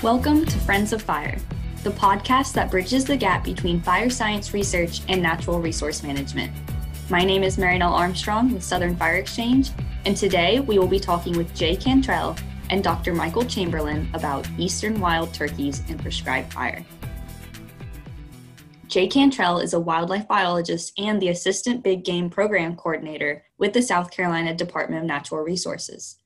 Welcome 0.00 0.46
to 0.46 0.58
Friends 0.60 0.92
of 0.92 1.02
Fire, 1.02 1.36
the 1.82 1.90
podcast 1.90 2.52
that 2.52 2.70
bridges 2.70 3.04
the 3.04 3.16
gap 3.16 3.42
between 3.42 3.82
fire 3.82 4.08
science 4.08 4.54
research 4.54 5.00
and 5.08 5.20
natural 5.20 5.60
resource 5.60 6.04
management. 6.04 6.52
My 7.10 7.24
name 7.24 7.42
is 7.42 7.56
Marinelle 7.56 7.90
Armstrong 7.90 8.52
with 8.52 8.62
Southern 8.62 8.94
Fire 8.94 9.16
Exchange, 9.16 9.70
and 10.04 10.16
today 10.16 10.60
we 10.60 10.78
will 10.78 10.86
be 10.86 11.00
talking 11.00 11.36
with 11.36 11.52
Jay 11.52 11.74
Cantrell 11.74 12.36
and 12.70 12.84
Dr. 12.84 13.12
Michael 13.12 13.44
Chamberlain 13.44 14.08
about 14.14 14.48
eastern 14.56 15.00
wild 15.00 15.34
turkeys 15.34 15.82
and 15.88 16.00
prescribed 16.00 16.52
fire. 16.52 16.86
Jay 18.86 19.08
Cantrell 19.08 19.58
is 19.58 19.72
a 19.72 19.80
wildlife 19.80 20.28
biologist 20.28 20.92
and 20.96 21.20
the 21.20 21.30
Assistant 21.30 21.82
Big 21.82 22.04
Game 22.04 22.30
Program 22.30 22.76
Coordinator 22.76 23.44
with 23.58 23.72
the 23.72 23.82
South 23.82 24.12
Carolina 24.12 24.54
Department 24.54 25.02
of 25.02 25.08
Natural 25.08 25.42
Resources. 25.42 26.18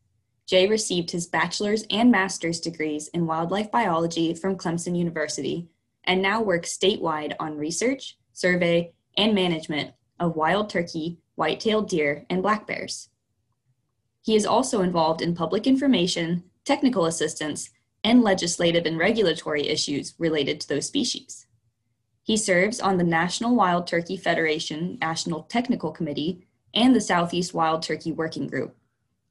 Jay 0.52 0.66
received 0.66 1.12
his 1.12 1.26
bachelor's 1.26 1.86
and 1.88 2.10
master's 2.10 2.60
degrees 2.60 3.08
in 3.14 3.26
wildlife 3.26 3.70
biology 3.70 4.34
from 4.34 4.54
Clemson 4.54 4.94
University 4.94 5.66
and 6.04 6.20
now 6.20 6.42
works 6.42 6.76
statewide 6.76 7.34
on 7.40 7.56
research, 7.56 8.18
survey, 8.34 8.92
and 9.16 9.34
management 9.34 9.94
of 10.20 10.36
wild 10.36 10.68
turkey, 10.68 11.16
white-tailed 11.36 11.88
deer, 11.88 12.26
and 12.28 12.42
black 12.42 12.66
bears. 12.66 13.08
He 14.20 14.36
is 14.36 14.44
also 14.44 14.82
involved 14.82 15.22
in 15.22 15.34
public 15.34 15.66
information, 15.66 16.44
technical 16.66 17.06
assistance, 17.06 17.70
and 18.04 18.20
legislative 18.20 18.84
and 18.84 18.98
regulatory 18.98 19.66
issues 19.66 20.12
related 20.18 20.60
to 20.60 20.68
those 20.68 20.86
species. 20.86 21.46
He 22.24 22.36
serves 22.36 22.78
on 22.78 22.98
the 22.98 23.04
National 23.04 23.56
Wild 23.56 23.86
Turkey 23.86 24.18
Federation 24.18 24.98
National 25.00 25.44
Technical 25.44 25.92
Committee 25.92 26.46
and 26.74 26.94
the 26.94 27.00
Southeast 27.00 27.54
Wild 27.54 27.82
Turkey 27.82 28.12
Working 28.12 28.48
Group. 28.48 28.76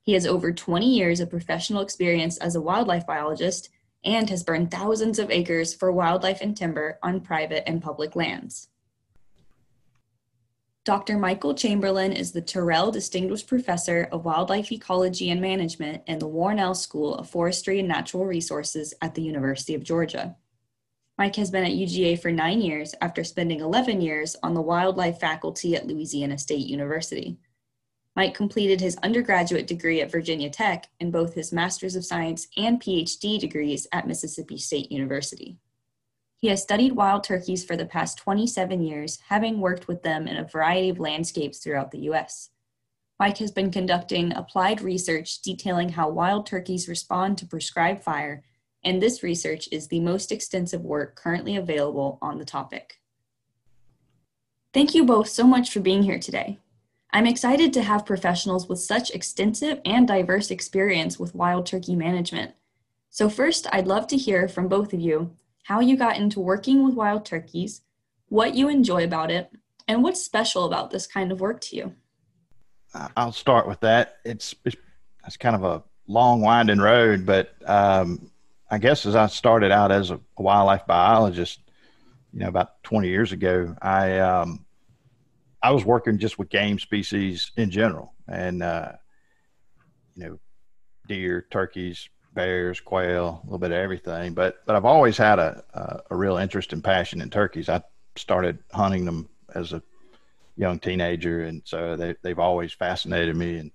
He 0.03 0.13
has 0.13 0.25
over 0.25 0.51
20 0.51 0.85
years 0.85 1.19
of 1.19 1.29
professional 1.29 1.81
experience 1.81 2.37
as 2.37 2.55
a 2.55 2.61
wildlife 2.61 3.05
biologist 3.05 3.69
and 4.03 4.29
has 4.29 4.43
burned 4.43 4.71
thousands 4.71 5.19
of 5.19 5.29
acres 5.29 5.73
for 5.73 5.91
wildlife 5.91 6.41
and 6.41 6.57
timber 6.57 6.97
on 7.03 7.21
private 7.21 7.67
and 7.67 7.81
public 7.81 8.15
lands. 8.15 8.69
Dr. 10.83 11.19
Michael 11.19 11.53
Chamberlain 11.53 12.11
is 12.11 12.31
the 12.31 12.41
Terrell 12.41 12.91
Distinguished 12.91 13.45
Professor 13.45 14.09
of 14.11 14.25
Wildlife 14.25 14.71
Ecology 14.71 15.29
and 15.29 15.39
Management 15.39 16.01
in 16.07 16.17
the 16.17 16.27
Warnell 16.27 16.75
School 16.75 17.13
of 17.13 17.29
Forestry 17.29 17.77
and 17.77 17.87
Natural 17.87 18.25
Resources 18.25 18.91
at 18.99 19.13
the 19.13 19.21
University 19.21 19.75
of 19.75 19.83
Georgia. 19.83 20.35
Mike 21.19 21.35
has 21.35 21.51
been 21.51 21.63
at 21.63 21.73
UGA 21.73 22.19
for 22.19 22.31
nine 22.31 22.61
years 22.61 22.95
after 22.99 23.23
spending 23.23 23.59
11 23.59 24.01
years 24.01 24.35
on 24.41 24.55
the 24.55 24.61
wildlife 24.61 25.19
faculty 25.19 25.75
at 25.75 25.85
Louisiana 25.85 26.39
State 26.39 26.65
University. 26.65 27.37
Mike 28.15 28.33
completed 28.33 28.81
his 28.81 28.97
undergraduate 28.97 29.67
degree 29.67 30.01
at 30.01 30.11
Virginia 30.11 30.49
Tech 30.49 30.87
and 30.99 31.11
both 31.11 31.33
his 31.33 31.53
Master's 31.53 31.95
of 31.95 32.05
Science 32.05 32.47
and 32.57 32.81
PhD 32.81 33.39
degrees 33.39 33.87
at 33.93 34.07
Mississippi 34.07 34.57
State 34.57 34.91
University. 34.91 35.57
He 36.37 36.47
has 36.47 36.61
studied 36.61 36.93
wild 36.93 37.23
turkeys 37.23 37.63
for 37.63 37.77
the 37.77 37.85
past 37.85 38.17
27 38.17 38.81
years, 38.81 39.19
having 39.29 39.59
worked 39.59 39.87
with 39.87 40.03
them 40.03 40.27
in 40.27 40.37
a 40.37 40.43
variety 40.43 40.89
of 40.89 40.99
landscapes 40.99 41.59
throughout 41.59 41.91
the 41.91 42.09
US. 42.09 42.49
Mike 43.19 43.37
has 43.37 43.51
been 43.51 43.71
conducting 43.71 44.33
applied 44.33 44.81
research 44.81 45.41
detailing 45.41 45.89
how 45.89 46.09
wild 46.09 46.45
turkeys 46.45 46.87
respond 46.87 47.37
to 47.37 47.45
prescribed 47.45 48.03
fire 48.03 48.43
and 48.83 49.01
this 49.01 49.23
research 49.23 49.69
is 49.71 49.87
the 49.87 49.99
most 49.99 50.31
extensive 50.31 50.81
work 50.81 51.15
currently 51.15 51.55
available 51.55 52.17
on 52.21 52.37
the 52.37 52.45
topic. 52.45 52.99
Thank 54.73 54.95
you 54.95 55.05
both 55.05 55.27
so 55.27 55.45
much 55.45 55.71
for 55.71 55.81
being 55.81 56.03
here 56.03 56.19
today. 56.19 56.59
I'm 57.13 57.27
excited 57.27 57.73
to 57.73 57.83
have 57.83 58.05
professionals 58.05 58.69
with 58.69 58.79
such 58.79 59.11
extensive 59.11 59.81
and 59.83 60.07
diverse 60.07 60.49
experience 60.49 61.19
with 61.19 61.35
wild 61.35 61.65
turkey 61.65 61.95
management. 61.95 62.51
So 63.09 63.29
first, 63.29 63.67
I'd 63.73 63.87
love 63.87 64.07
to 64.07 64.17
hear 64.17 64.47
from 64.47 64.69
both 64.69 64.93
of 64.93 65.01
you 65.01 65.35
how 65.63 65.81
you 65.81 65.97
got 65.97 66.17
into 66.17 66.39
working 66.39 66.85
with 66.85 66.95
wild 66.95 67.25
turkeys, 67.25 67.81
what 68.29 68.55
you 68.55 68.69
enjoy 68.69 69.03
about 69.03 69.29
it, 69.29 69.51
and 69.87 70.03
what's 70.03 70.23
special 70.23 70.65
about 70.65 70.91
this 70.91 71.05
kind 71.05 71.31
of 71.33 71.41
work 71.41 71.59
to 71.61 71.75
you. 71.75 71.95
I'll 73.17 73.33
start 73.33 73.67
with 73.67 73.81
that. 73.81 74.17
It's 74.23 74.55
it's, 74.65 74.75
it's 75.25 75.37
kind 75.37 75.55
of 75.55 75.63
a 75.63 75.83
long, 76.07 76.41
winding 76.41 76.79
road, 76.79 77.25
but 77.25 77.53
um, 77.65 78.31
I 78.69 78.77
guess 78.77 79.05
as 79.05 79.15
I 79.15 79.27
started 79.27 79.71
out 79.71 79.91
as 79.91 80.11
a, 80.11 80.19
wildlife 80.37 80.85
biologist, 80.87 81.59
you 82.33 82.39
know, 82.39 82.47
about 82.47 82.81
20 82.83 83.07
years 83.07 83.31
ago, 83.31 83.75
I 83.81 84.19
um, 84.19 84.65
I 85.63 85.71
was 85.71 85.85
working 85.85 86.17
just 86.17 86.39
with 86.39 86.49
game 86.49 86.79
species 86.79 87.51
in 87.57 87.69
general, 87.69 88.13
and 88.27 88.63
uh, 88.63 88.93
you 90.15 90.25
know, 90.25 90.39
deer, 91.07 91.45
turkeys, 91.51 92.09
bears, 92.33 92.79
quail, 92.79 93.41
a 93.41 93.45
little 93.45 93.59
bit 93.59 93.71
of 93.71 93.77
everything. 93.77 94.33
But 94.33 94.65
but 94.65 94.75
I've 94.75 94.85
always 94.85 95.17
had 95.17 95.39
a 95.39 95.63
a, 95.73 96.01
a 96.11 96.15
real 96.15 96.37
interest 96.37 96.73
and 96.73 96.83
passion 96.83 97.21
in 97.21 97.29
turkeys. 97.29 97.69
I 97.69 97.81
started 98.15 98.59
hunting 98.73 99.05
them 99.05 99.29
as 99.53 99.73
a 99.73 99.83
young 100.57 100.79
teenager, 100.79 101.43
and 101.43 101.61
so 101.65 101.95
they 101.95 102.15
they've 102.21 102.39
always 102.39 102.73
fascinated 102.73 103.35
me, 103.35 103.57
and 103.57 103.71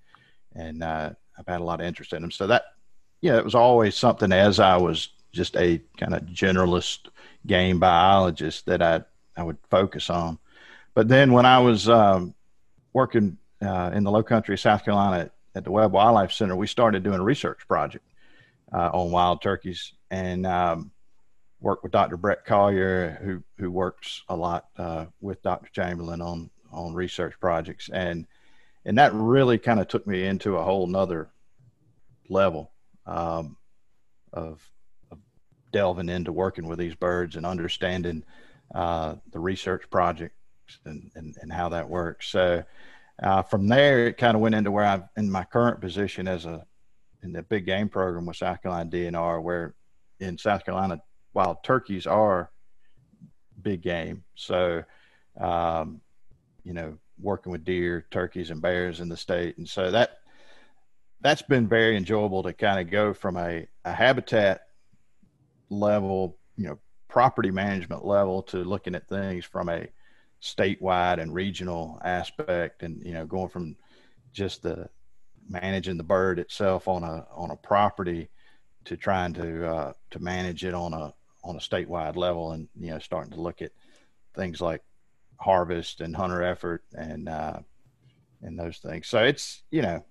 and 0.55 0.83
uh, 0.83 1.11
I've 1.39 1.47
had 1.47 1.61
a 1.61 1.65
lot 1.65 1.81
of 1.81 1.87
interest 1.87 2.13
in 2.13 2.23
them. 2.23 2.31
So 2.31 2.47
that 2.49 2.65
yeah, 3.21 3.37
it 3.37 3.45
was 3.45 3.55
always 3.55 3.97
something 3.97 4.33
as 4.33 4.61
I 4.61 4.77
was 4.77 5.11
just 5.33 5.57
a 5.57 5.81
kind 5.99 6.15
of 6.15 6.23
generalist 6.23 7.09
game 7.47 7.79
biologist 7.79 8.67
that 8.67 8.83
I, 8.83 9.03
I 9.37 9.43
would 9.43 9.59
focus 9.71 10.11
on. 10.11 10.39
But 10.97 11.09
then 11.09 11.35
when 11.35 11.45
I 11.45 11.59
was 11.59 11.91
um, 11.91 12.35
working 12.95 13.37
uh, 13.61 13.91
in 13.93 14.03
the 14.03 14.11
low 14.11 14.23
country 14.23 14.55
of 14.55 14.61
South 14.61 14.83
Carolina 14.83 15.31
at 15.55 15.63
the 15.63 15.71
Webb 15.71 15.93
Wildlife 15.93 16.33
Center, 16.33 16.57
we 16.57 16.67
started 16.67 17.03
doing 17.03 17.21
a 17.21 17.23
research 17.23 17.69
project 17.69 18.03
uh, 18.73 18.89
on 18.95 19.11
wild 19.11 19.43
turkeys 19.43 19.93
and 20.11 20.47
um, 20.47 20.91
worked 21.61 21.83
with 21.83 21.93
Dr. 21.93 22.17
Bret 22.17 22.47
Collier, 22.47 23.19
who, 23.23 23.43
who 23.59 23.71
works 23.71 24.23
a 24.31 24.35
lot 24.35 24.69
uh, 24.79 25.05
with 25.21 25.43
Dr. 25.43 25.71
Chamberlain 25.71 26.23
on, 26.23 26.49
on 26.73 26.95
research 26.95 27.35
projects. 27.41 27.91
And, 27.93 28.27
and 28.87 28.97
that 28.97 29.13
really 29.13 29.59
kind 29.59 29.81
of 29.81 29.89
took 29.89 30.07
me 30.07 30.25
into 30.25 30.57
a 30.57 30.65
whole 30.65 30.87
nother 30.87 31.29
level 32.31 32.73
um, 33.05 33.59
of, 34.33 34.67
of, 35.11 35.19
delving 35.75 36.09
into 36.09 36.33
working 36.33 36.67
with 36.67 36.79
these 36.79 36.95
birds 36.95 37.37
and 37.37 37.45
understanding 37.45 38.25
uh, 38.75 39.17
the 39.31 39.39
research 39.39 39.83
and, 40.85 41.11
and, 41.15 41.37
and 41.41 41.53
how 41.53 41.69
that 41.71 41.89
works. 41.89 42.29
So 42.29 42.63
uh, 43.23 43.43
from 43.43 43.69
there, 43.69 44.07
it 44.07 44.19
kind 44.19 44.35
of 44.35 44.41
went 44.41 44.55
into 44.55 44.71
where 44.71 44.85
I'm 44.85 45.05
in 45.17 45.31
my 45.31 45.45
current 45.45 45.81
position 45.81 46.29
as 46.29 46.45
a 46.45 46.67
in 47.23 47.33
the 47.33 47.43
big 47.43 47.67
game 47.67 47.89
program 47.89 48.27
with 48.27 48.37
South 48.37 48.63
Carolina 48.63 48.91
DNR, 48.91 49.43
where 49.43 49.75
in 50.21 50.39
South 50.39 50.65
Carolina, 50.65 51.01
wild 51.35 51.63
turkeys 51.65 52.07
are 52.07 52.51
big 53.63 53.83
game. 53.83 54.23
So, 54.35 54.85
um, 55.41 56.01
you 56.63 56.73
know, 56.73 56.99
working 57.21 57.53
with 57.53 57.65
deer, 57.65 58.07
turkeys, 58.11 58.51
and 58.51 58.63
bears 58.63 59.01
in 59.01 59.09
the 59.09 59.17
state, 59.17 59.59
and 59.59 59.69
so 59.69 59.91
that 59.91 60.19
that's 61.21 61.43
been 61.43 61.67
very 61.67 61.97
enjoyable 61.97 62.43
to 62.43 62.53
kind 62.53 62.79
of 62.79 62.91
go 62.91 63.15
from 63.15 63.37
a, 63.37 63.67
a 63.85 63.93
habitat 63.93 64.69
level, 65.71 66.37
you 66.57 66.67
know, 66.67 66.79
property 67.09 67.51
management 67.51 68.05
level 68.05 68.43
to 68.43 68.59
looking 68.59 68.95
at 68.95 69.09
things 69.09 69.45
from 69.45 69.69
a 69.69 69.87
statewide 70.55 71.21
and 71.21 71.35
regional 71.35 72.01
aspect 72.05 72.83
and 72.83 73.03
you 73.05 73.13
know 73.13 73.27
going 73.27 73.49
from 73.49 73.77
just 74.33 74.63
the 74.63 74.89
managing 75.49 75.97
the 75.97 76.03
bird 76.03 76.39
itself 76.39 76.89
on 76.89 77.03
a 77.03 77.27
on 77.35 77.51
a 77.51 77.57
property 77.57 78.29
to 78.85 78.97
trying 78.97 79.33
to 79.33 79.67
uh, 79.69 79.93
to 80.11 80.19
manage 80.19 80.65
it 80.65 80.75
on 80.75 80.93
a 80.93 81.13
on 81.45 81.57
a 81.57 81.61
statewide 81.61 82.17
level 82.17 82.53
and 82.53 82.69
you 82.79 82.91
know 82.91 82.99
starting 82.99 83.33
to 83.33 83.41
look 83.41 83.63
at 83.63 83.73
things 84.35 84.61
like 84.61 84.83
harvest 85.39 86.01
and 86.01 86.17
hunter 86.17 86.43
effort 86.43 86.83
and 86.97 87.29
uh, 87.29 87.59
and 88.43 88.59
those 88.59 88.79
things. 88.79 89.09
So 89.09 89.23
it's 89.23 89.63
you 89.71 89.83
know 89.83 90.05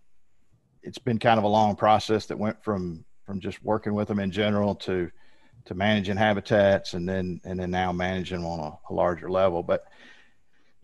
it's 0.83 0.97
been 0.97 1.19
kind 1.19 1.37
of 1.37 1.43
a 1.43 1.49
long 1.49 1.75
process 1.75 2.25
that 2.27 2.37
went 2.37 2.63
from 2.63 3.05
from 3.25 3.39
just 3.39 3.63
working 3.63 3.93
with 3.93 4.07
them 4.07 4.19
in 4.19 4.31
general 4.31 4.75
to 4.75 5.09
to 5.65 5.73
managing 5.73 6.17
habitats 6.17 6.93
and 6.93 7.07
then 7.07 7.41
and 7.43 7.59
then 7.59 7.71
now 7.71 7.91
managing 7.91 8.41
them 8.41 8.47
on 8.47 8.59
a, 8.59 8.77
a 8.89 8.93
larger 8.93 9.29
level. 9.29 9.63
But 9.63 9.85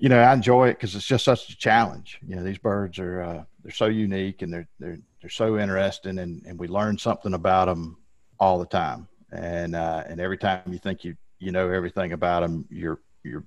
you 0.02 0.10
know 0.10 0.20
i 0.20 0.34
enjoy 0.34 0.68
it 0.68 0.74
because 0.74 0.96
it's 0.96 1.06
just 1.06 1.24
such 1.24 1.50
a 1.50 1.58
challenge. 1.58 2.20
You 2.28 2.36
know 2.36 2.44
these 2.44 2.58
birds 2.58 2.98
are 2.98 3.22
uh, 3.22 3.44
they're 3.64 3.72
so 3.72 3.86
unique 3.86 4.42
and 4.42 4.52
they're 4.52 4.68
they're 4.80 5.00
they're 5.22 5.30
so 5.30 5.60
interesting 5.60 6.18
and, 6.18 6.44
and 6.46 6.60
we 6.60 6.68
learn 6.68 6.98
something 6.98 7.36
about 7.36 7.66
them 7.66 7.98
all 8.40 8.58
the 8.58 8.66
time. 8.66 9.08
And 9.32 9.76
uh, 9.76 10.04
and 10.08 10.20
every 10.20 10.40
time 10.40 10.64
you 10.66 10.80
think 10.80 11.06
you 11.06 11.16
you 11.38 11.52
know 11.52 11.70
everything 11.70 12.14
about 12.14 12.42
them 12.42 12.66
you're 12.72 13.00
you're 13.24 13.46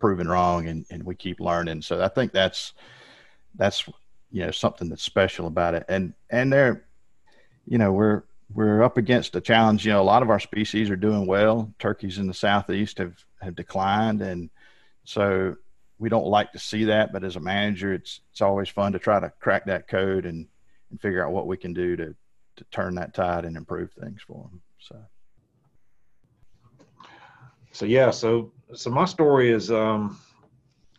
proven 0.00 0.26
wrong 0.26 0.66
and, 0.66 0.86
and 0.90 1.02
we 1.04 1.14
keep 1.14 1.38
learning. 1.38 1.82
So 1.82 2.02
i 2.02 2.08
think 2.08 2.32
that's 2.32 2.72
that's 3.54 3.86
you 4.30 4.46
know 4.46 4.50
something 4.50 4.88
that's 4.88 5.02
special 5.02 5.46
about 5.46 5.74
it. 5.74 5.84
And 5.90 6.14
and 6.30 6.50
they're 6.50 6.86
you 7.66 7.76
know 7.76 7.92
we're 7.92 8.22
we're 8.54 8.82
up 8.82 8.96
against 8.96 9.36
a 9.36 9.42
challenge. 9.42 9.84
You 9.84 9.92
know 9.92 10.00
a 10.00 10.10
lot 10.14 10.22
of 10.22 10.30
our 10.30 10.40
species 10.40 10.88
are 10.88 10.96
doing 10.96 11.26
well. 11.26 11.70
Turkeys 11.78 12.16
in 12.16 12.28
the 12.28 12.34
southeast 12.34 12.96
have 12.96 13.22
have 13.42 13.54
declined. 13.54 14.22
And 14.22 14.48
so 15.04 15.56
we 16.02 16.08
don't 16.08 16.26
like 16.26 16.52
to 16.52 16.58
see 16.58 16.84
that 16.84 17.12
but 17.12 17.24
as 17.24 17.36
a 17.36 17.40
manager 17.40 17.94
it's 17.94 18.20
it's 18.30 18.42
always 18.42 18.68
fun 18.68 18.92
to 18.92 18.98
try 18.98 19.20
to 19.20 19.32
crack 19.40 19.64
that 19.66 19.88
code 19.88 20.26
and 20.26 20.46
and 20.90 21.00
figure 21.00 21.24
out 21.24 21.32
what 21.32 21.46
we 21.46 21.56
can 21.56 21.72
do 21.72 21.96
to 21.96 22.14
to 22.56 22.64
turn 22.70 22.94
that 22.94 23.14
tide 23.14 23.44
and 23.44 23.56
improve 23.56 23.90
things 23.92 24.20
for 24.26 24.48
them 24.50 24.60
so 24.78 24.96
so 27.72 27.86
yeah, 27.86 28.10
so 28.10 28.52
so 28.74 28.90
my 28.90 29.06
story 29.06 29.50
is 29.50 29.70
um, 29.70 30.18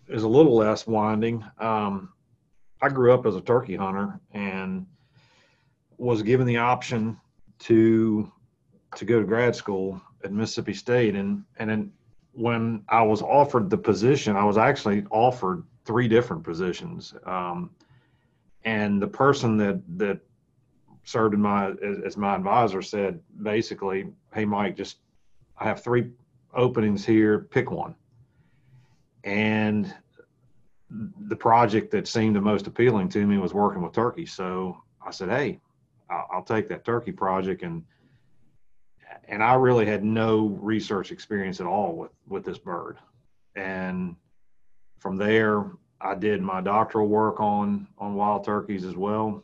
is 0.09 0.23
a 0.23 0.27
little 0.27 0.55
less 0.55 0.87
winding. 0.87 1.45
Um, 1.59 2.11
I 2.81 2.89
grew 2.89 3.13
up 3.13 3.27
as 3.27 3.35
a 3.35 3.41
turkey 3.41 3.75
hunter 3.75 4.19
and 4.33 4.87
was 5.97 6.23
given 6.23 6.47
the 6.47 6.57
option 6.57 7.19
to 7.59 8.31
to 8.95 9.05
go 9.05 9.19
to 9.19 9.25
grad 9.25 9.55
school 9.55 10.01
at 10.23 10.31
Mississippi 10.33 10.73
State, 10.73 11.15
and 11.15 11.43
and 11.57 11.91
when 12.33 12.83
I 12.89 13.01
was 13.03 13.21
offered 13.21 13.69
the 13.69 13.77
position, 13.77 14.35
I 14.35 14.43
was 14.43 14.57
actually 14.57 15.05
offered 15.11 15.63
three 15.85 16.07
different 16.07 16.43
positions. 16.43 17.13
Um, 17.25 17.69
and 18.65 19.01
the 19.01 19.07
person 19.07 19.57
that 19.57 19.81
that 19.97 20.19
served 21.03 21.33
in 21.33 21.41
my 21.41 21.71
as, 21.71 21.97
as, 22.05 22.17
my 22.17 22.35
advisor 22.35 22.81
said 22.81 23.19
basically, 23.41 24.07
"Hey, 24.33 24.45
Mike, 24.45 24.75
just 24.75 24.97
I 25.59 25.65
have 25.65 25.83
three 25.83 26.11
openings 26.53 27.05
here. 27.05 27.39
Pick 27.39 27.71
one." 27.71 27.95
And 29.23 29.93
the 30.89 31.35
project 31.35 31.91
that 31.91 32.07
seemed 32.07 32.35
the 32.35 32.41
most 32.41 32.67
appealing 32.67 33.09
to 33.09 33.25
me 33.25 33.37
was 33.37 33.53
working 33.53 33.81
with 33.81 33.93
turkey. 33.93 34.25
So 34.25 34.81
I 35.05 35.11
said, 35.11 35.29
"Hey, 35.29 35.59
I'll, 36.09 36.27
I'll 36.31 36.43
take 36.43 36.67
that 36.69 36.85
turkey 36.85 37.11
project." 37.11 37.63
And 37.63 37.83
and 39.27 39.43
I 39.43 39.53
really 39.55 39.85
had 39.85 40.03
no 40.03 40.47
research 40.61 41.11
experience 41.11 41.59
at 41.59 41.67
all 41.67 41.95
with 41.95 42.11
with 42.27 42.43
this 42.43 42.57
bird. 42.57 42.97
And 43.55 44.15
from 44.99 45.17
there, 45.17 45.71
I 46.01 46.15
did 46.15 46.41
my 46.41 46.61
doctoral 46.61 47.07
work 47.07 47.39
on 47.39 47.87
on 47.97 48.15
wild 48.15 48.43
turkeys 48.45 48.85
as 48.85 48.95
well. 48.95 49.43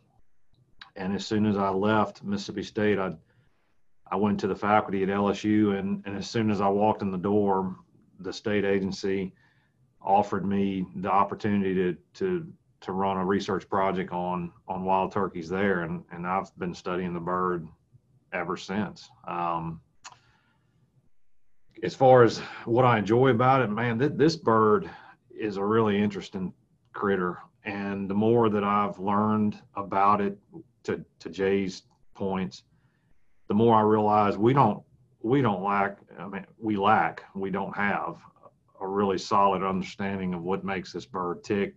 And 0.96 1.14
as 1.14 1.26
soon 1.26 1.46
as 1.46 1.58
I 1.58 1.70
left 1.70 2.24
Mississippi 2.24 2.64
State, 2.64 3.00
I 3.00 3.16
I 4.12 4.16
went 4.16 4.40
to 4.42 4.48
the 4.48 4.56
faculty 4.56 5.04
at 5.04 5.10
LSU, 5.10 5.78
and 5.78 6.04
and 6.06 6.18
as 6.18 6.30
soon 6.30 6.50
as 6.50 6.62
I 6.62 6.68
walked 6.68 7.02
in 7.02 7.12
the 7.12 7.18
door, 7.18 7.76
the 8.20 8.34
state 8.34 8.66
agency 8.66 9.34
offered 10.02 10.46
me 10.46 10.86
the 10.98 11.12
opportunity 11.12 11.74
to 11.74 11.98
to 12.16 12.54
to 12.82 12.92
run 12.94 13.18
a 13.18 13.26
research 13.26 13.70
project 13.70 14.12
on 14.12 14.52
on 14.68 14.84
wild 14.84 15.12
turkeys 15.12 15.50
there, 15.50 15.82
and 15.82 16.04
and 16.12 16.28
I've 16.28 16.56
been 16.58 16.74
studying 16.74 17.14
the 17.14 17.20
bird 17.20 17.68
ever 18.34 18.58
since. 18.58 19.10
Um, 19.28 19.82
as 21.84 21.96
far 21.96 22.24
as 22.24 22.40
what 22.66 22.86
I 22.86 23.00
enjoy 23.00 23.30
about 23.30 23.62
it, 23.62 23.70
man, 23.70 24.00
th- 24.00 24.14
this 24.16 24.36
bird 24.36 24.90
is 25.30 25.58
a 25.58 25.64
really 25.64 26.02
interesting 26.02 26.54
critter. 26.94 27.38
And 27.64 28.10
the 28.10 28.16
more 28.16 28.50
that 28.50 28.64
I've 28.64 29.00
learned 29.00 29.60
about 29.76 30.22
it, 30.22 30.38
to, 30.84 31.04
to 31.20 31.30
Jay's 31.30 31.84
points, 32.16 32.64
the 33.48 33.54
more 33.54 33.76
I 33.76 33.82
realize 33.82 34.38
we 34.38 34.54
don't 34.54 34.84
we 35.22 35.42
don't 35.42 35.64
lack. 35.64 35.98
I 36.18 36.28
mean, 36.28 36.46
we 36.58 36.78
lack. 36.78 37.24
We 37.36 37.50
don't 37.50 37.76
have 37.76 38.22
a 38.80 38.88
really 38.88 39.18
solid 39.18 39.64
understanding 39.64 40.34
of 40.34 40.44
what 40.44 40.64
makes 40.64 40.94
this 40.94 41.06
bird 41.06 41.44
tick. 41.44 41.76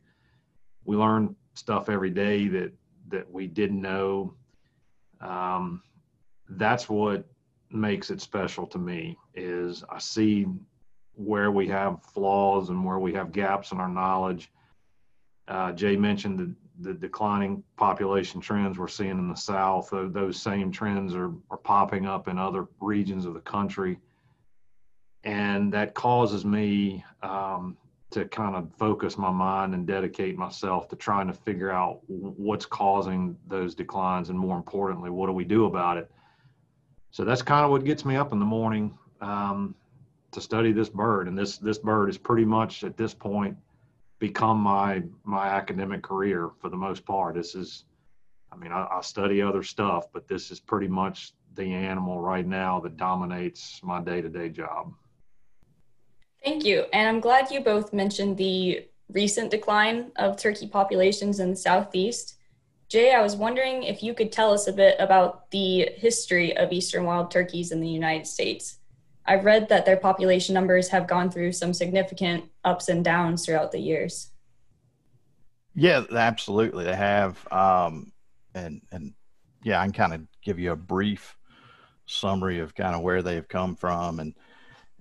We 0.85 0.97
learn 0.97 1.35
stuff 1.55 1.89
every 1.89 2.11
day 2.11 2.49
that 2.49 2.73
that 3.09 3.31
we 3.31 3.47
didn't 3.47 3.81
know. 3.81 4.35
Um, 5.21 5.83
that's 6.57 6.89
what 6.89 7.25
makes 7.71 8.11
it 8.11 8.21
special 8.21 8.67
to 8.67 8.79
me 8.79 9.17
is 9.35 9.85
I 9.89 9.99
see 9.99 10.47
where 11.15 11.51
we 11.51 11.69
have 11.69 12.03
flaws 12.03 12.69
and 12.69 12.85
where 12.85 12.99
we 12.99 13.13
have 13.15 13.33
gaps 13.33 13.73
in 13.73 13.79
our 13.79 13.89
knowledge. 13.89 14.51
Uh, 15.49 15.73
Jay 15.73 15.97
mentioned 15.97 16.39
the, 16.39 16.55
the 16.89 16.95
declining 16.95 17.63
population 17.77 18.41
trends 18.41 18.79
we're 18.79 18.89
seeing 18.89 19.11
in 19.11 19.29
the 19.29 19.35
South. 19.35 19.91
Those 19.91 20.41
same 20.41 20.71
trends 20.71 21.15
are, 21.15 21.33
are 21.51 21.59
popping 21.59 22.07
up 22.07 22.29
in 22.29 22.39
other 22.39 22.67
regions 22.81 23.27
of 23.27 23.35
the 23.35 23.41
country. 23.41 23.99
And 25.25 25.73
that 25.73 25.95
causes 25.95 26.45
me 26.45 27.05
um, 27.23 27.77
to 28.11 28.25
kind 28.27 28.57
of 28.57 28.73
focus 28.77 29.17
my 29.17 29.31
mind 29.31 29.75
and 29.75 29.87
dedicate 29.87 30.37
myself 30.37 30.89
to 30.89 30.97
trying 30.97 31.27
to 31.29 31.33
figure 31.33 31.71
out 31.71 32.01
what's 32.07 32.67
causing 32.67 33.37
those 33.47 33.75
declines 33.75 34.31
and 34.31 34.39
more 34.39 34.57
importantly, 34.57 35.11
what 35.11 35.27
do 35.27 35.33
we 35.33 35.45
do 35.45 35.67
about 35.67 35.97
it? 35.97 36.11
So 37.13 37.25
that's 37.25 37.43
kind 37.43 37.65
of 37.65 37.71
what 37.71 37.85
gets 37.85 38.05
me 38.07 38.17
up 38.17 38.33
in 38.33 38.39
the 38.39 38.45
morning 38.45 38.99
um, 39.21 39.75
to 40.33 40.41
study 40.41 40.73
this 40.73 40.89
bird. 40.89 41.29
And 41.29 41.39
this 41.39 41.59
this 41.59 41.79
bird 41.79 42.09
is 42.09 42.19
pretty 42.19 42.47
much 42.47 42.83
at 42.85 42.97
this 42.97 43.15
point 43.15 43.57
become 44.19 44.59
my 44.59 45.03
my 45.23 45.47
academic 45.47 46.03
career 46.03 46.51
for 46.59 46.71
the 46.71 46.77
most 46.77 47.05
part. 47.05 47.35
This 47.35 47.55
is, 47.55 47.85
I 48.51 48.57
mean, 48.57 48.73
I, 48.73 48.89
I 48.91 49.01
study 49.03 49.43
other 49.43 49.63
stuff, 49.63 50.07
but 50.13 50.27
this 50.27 50.51
is 50.51 50.59
pretty 50.59 50.89
much 50.89 51.35
the 51.55 51.65
animal 51.65 52.19
right 52.19 52.47
now 52.47 52.81
that 52.81 52.97
dominates 52.97 53.81
my 53.83 54.01
day 54.01 54.23
to 54.23 54.31
day 54.31 54.49
job. 54.49 54.95
Thank 56.43 56.65
you, 56.65 56.87
and 56.95 57.09
I'm 57.09 57.21
glad 57.21 57.51
you 57.51 57.61
both 57.61 57.93
mentioned 57.93 58.39
the 58.39 58.89
recent 59.11 59.51
decline 59.51 60.13
of 60.17 60.39
turkey 60.39 60.67
populations 60.67 61.41
in 61.41 61.51
the 61.51 61.57
southeast. 61.57 62.39
Jay, 62.93 63.15
I 63.15 63.23
was 63.23 63.37
wondering 63.37 63.85
if 63.85 64.03
you 64.03 64.13
could 64.13 64.31
tell 64.31 64.53
us 64.53 64.67
a 64.67 64.73
bit 64.73 64.97
about 64.99 65.51
the 65.51 65.89
history 65.97 66.55
of 66.55 66.73
eastern 66.73 67.05
wild 67.05 67.31
turkeys 67.31 67.73
in 67.73 67.81
the 67.81 67.89
United 67.89 68.27
States. 68.27 68.81
I've 69.25 69.47
read 69.47 69.71
that 69.71 69.87
their 69.87 69.97
population 69.97 70.53
numbers 70.53 70.89
have 70.89 71.07
gone 71.09 71.31
through 71.31 71.53
some 71.53 71.73
significant 71.73 72.45
ups 72.65 72.91
and 72.91 73.03
downs 73.03 73.47
throughout 73.47 73.73
the 73.73 73.79
years. 73.79 74.33
Yeah, 75.75 76.05
absolutely, 76.15 76.85
they 76.85 76.95
have. 76.95 77.51
Um, 77.51 78.13
and 78.55 78.83
and 78.93 79.15
yeah, 79.63 79.81
I 79.81 79.85
can 79.85 79.95
kind 79.95 80.13
of 80.13 80.21
give 80.45 80.59
you 80.59 80.73
a 80.73 80.77
brief 80.77 81.39
summary 82.05 82.59
of 82.59 82.75
kind 82.75 82.95
of 82.95 83.01
where 83.01 83.23
they've 83.23 83.49
come 83.49 83.75
from, 83.75 84.21
and 84.21 84.35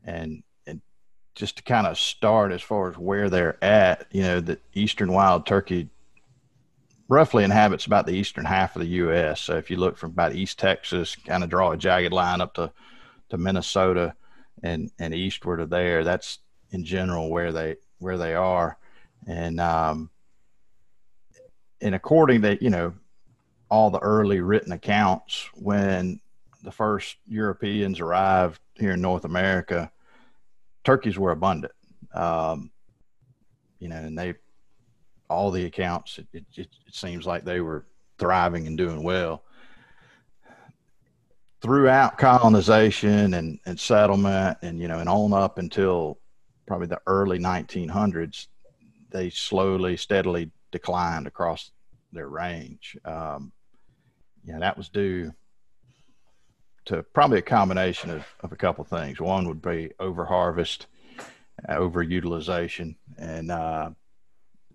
and 0.05 0.43
and 0.65 0.79
just 1.35 1.57
to 1.57 1.63
kind 1.63 1.87
of 1.87 1.99
start 1.99 2.53
as 2.53 2.61
far 2.61 2.89
as 2.89 2.97
where 2.97 3.29
they're 3.29 3.61
at. 3.61 4.07
You 4.11 4.21
know, 4.21 4.39
the 4.39 4.59
eastern 4.73 5.11
wild 5.11 5.45
turkey 5.45 5.89
roughly 7.11 7.43
inhabits 7.43 7.85
about 7.85 8.05
the 8.05 8.13
eastern 8.13 8.45
half 8.45 8.73
of 8.73 8.81
the 8.81 8.87
U.S. 8.87 9.41
So 9.41 9.57
if 9.57 9.69
you 9.69 9.75
look 9.75 9.97
from 9.97 10.11
about 10.11 10.33
East 10.33 10.57
Texas, 10.57 11.17
kind 11.17 11.43
of 11.43 11.49
draw 11.49 11.73
a 11.73 11.77
jagged 11.77 12.13
line 12.13 12.39
up 12.39 12.53
to, 12.53 12.71
to 13.29 13.37
Minnesota 13.37 14.15
and, 14.63 14.89
and 14.97 15.13
eastward 15.13 15.59
of 15.59 15.69
there, 15.69 16.05
that's 16.05 16.39
in 16.71 16.85
general 16.85 17.29
where 17.29 17.51
they 17.51 17.75
where 17.99 18.17
they 18.17 18.33
are. 18.33 18.77
And 19.27 19.59
um, 19.59 20.09
and 21.81 21.93
according 21.93 22.43
to 22.43 22.63
you 22.63 22.69
know 22.69 22.93
all 23.69 23.89
the 23.89 23.99
early 23.99 24.39
written 24.39 24.71
accounts, 24.71 25.49
when 25.55 26.21
the 26.63 26.71
first 26.71 27.17
Europeans 27.27 27.99
arrived 27.99 28.61
here 28.75 28.93
in 28.93 29.01
North 29.01 29.25
America, 29.25 29.91
turkeys 30.85 31.19
were 31.19 31.31
abundant. 31.31 31.73
Um, 32.13 32.71
you 33.79 33.89
know, 33.89 33.97
and 33.97 34.17
they 34.17 34.35
all 35.31 35.51
the 35.51 35.65
accounts, 35.65 36.19
it, 36.19 36.27
it, 36.33 36.45
it, 36.55 36.69
seems 36.91 37.25
like 37.25 37.43
they 37.43 37.61
were 37.61 37.85
thriving 38.19 38.67
and 38.67 38.77
doing 38.77 39.03
well. 39.03 39.43
Throughout 41.61 42.17
colonization 42.17 43.33
and, 43.33 43.59
and 43.65 43.79
settlement, 43.79 44.57
and 44.61 44.79
you 44.79 44.87
know, 44.87 44.99
and 44.99 45.09
on 45.09 45.33
up 45.33 45.57
until 45.57 46.19
probably 46.67 46.87
the 46.87 47.01
early 47.07 47.39
1900s, 47.39 48.47
they 49.11 49.29
slowly, 49.29 49.97
steadily 49.97 50.51
declined 50.71 51.27
across 51.27 51.71
their 52.11 52.27
range. 52.27 52.97
Um, 53.05 53.51
yeah, 54.43 54.59
that 54.59 54.77
was 54.77 54.89
due 54.89 55.33
to 56.85 57.03
probably 57.13 57.39
a 57.39 57.43
combination 57.43 58.09
of, 58.09 58.25
of 58.41 58.51
a 58.51 58.55
couple 58.55 58.83
of 58.83 58.89
things. 58.89 59.19
One 59.19 59.47
would 59.47 59.61
be 59.61 59.91
over 59.99 60.25
harvest, 60.25 60.87
uh, 61.69 61.75
overutilization, 61.75 62.95
and 63.17 63.51
uh, 63.51 63.91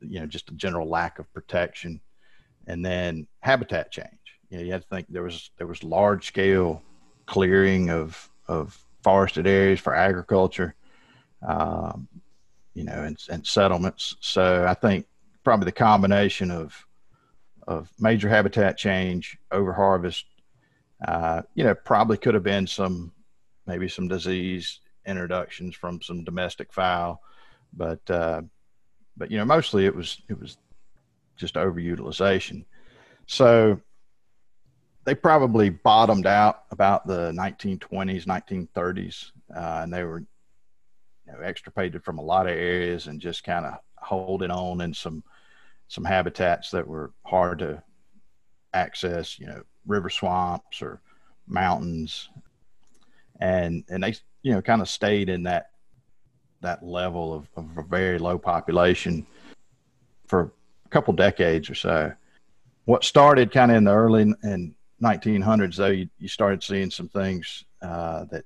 you 0.01 0.21
know 0.21 0.27
just 0.27 0.51
a 0.51 0.55
general 0.55 0.89
lack 0.89 1.19
of 1.19 1.33
protection, 1.33 2.01
and 2.67 2.85
then 2.85 3.27
habitat 3.41 3.91
change. 3.91 4.09
You 4.51 4.59
know, 4.59 4.65
you 4.65 4.73
had 4.73 4.83
to 4.83 4.89
think 4.89 5.07
there 5.09 5.23
was 5.23 5.51
there 5.59 5.67
was 5.67 5.83
large 5.83 6.27
scale 6.27 6.83
clearing 7.27 7.91
of 7.91 8.31
of 8.49 8.79
forested 9.03 9.47
areas 9.47 9.81
for 9.81 9.95
agriculture, 9.95 10.75
um, 11.47 12.09
you 12.75 12.85
know, 12.85 13.03
and, 13.05 13.19
and 13.31 13.47
settlements. 13.47 14.17
So 14.21 14.67
I 14.67 14.75
think 14.75 15.07
probably 15.45 15.67
the 15.67 15.73
combination 15.73 16.51
of 16.51 16.87
of 17.67 17.91
major 17.99 18.29
habitat 18.29 18.77
change, 18.79 19.39
over 19.51 19.73
harvest, 19.73 20.25
uh, 21.07 21.43
you 21.55 21.65
know, 21.65 21.75
probably 21.75 22.17
could 22.17 22.35
have 22.35 22.45
been 22.45 22.67
some 22.67 23.13
maybe 23.67 23.89
some 23.89 24.09
disease 24.09 24.81
introductions 25.07 25.75
from 25.75 26.01
some 26.01 26.25
domestic 26.25 26.73
fowl, 26.73 27.21
but 27.73 28.09
uh, 28.11 28.43
but 29.17 29.31
you 29.31 29.39
know 29.39 29.45
mostly 29.45 29.87
it 29.87 29.95
was 29.95 30.21
it 30.29 30.39
was 30.39 30.59
just 31.37 31.55
overutilization. 31.55 32.65
So 33.27 33.81
they 35.05 35.15
probably 35.15 35.69
bottomed 35.71 36.27
out 36.27 36.65
about 36.71 37.07
the 37.07 37.33
1920s 37.33 38.25
1930s 38.25 39.31
uh, 39.55 39.81
and 39.83 39.93
they 39.93 40.03
were 40.03 40.21
you 40.21 41.33
know, 41.33 41.41
extirpated 41.41 42.03
from 42.05 42.19
a 42.19 42.23
lot 42.23 42.47
of 42.47 42.53
areas 42.53 43.07
and 43.07 43.21
just 43.21 43.45
kind 43.45 43.67
of 43.67 43.75
holding 43.97 44.51
on 44.51 44.81
in 44.81 44.95
some 44.95 45.23
some 45.89 46.05
habitats 46.05 46.71
that 46.71 46.87
were 46.87 47.13
hard 47.25 47.61
to 47.61 47.83
access 48.75 49.39
you 49.39 49.47
know 49.47 49.63
river 49.87 50.11
swamps 50.11 50.83
or 50.83 51.01
mountains. 51.47 52.29
And 53.41 53.85
and 53.89 54.03
they 54.03 54.15
you 54.47 54.53
know, 54.53 54.63
kind 54.63 54.81
of 54.81 54.89
stayed 54.89 55.29
in 55.29 55.43
that 55.43 55.71
that 56.61 56.83
level 56.83 57.35
of, 57.35 57.49
of 57.57 57.79
a 57.79 57.83
very 57.83 58.19
low 58.19 58.39
population 58.39 59.27
for 60.27 60.53
a 60.85 60.89
couple 60.89 61.13
decades 61.15 61.71
or 61.71 61.75
so. 61.75 62.13
What 62.85 63.05
started 63.05 63.51
kind 63.53 63.71
of 63.71 63.77
in 63.77 63.85
the 63.85 63.95
early 63.95 64.23
and 64.43 64.75
1900s, 65.03 65.77
though, 65.77 65.87
you, 65.89 66.09
you 66.19 66.29
started 66.29 66.63
seeing 66.63 66.91
some 66.91 67.09
things 67.09 67.65
uh, 67.83 68.25
that 68.31 68.45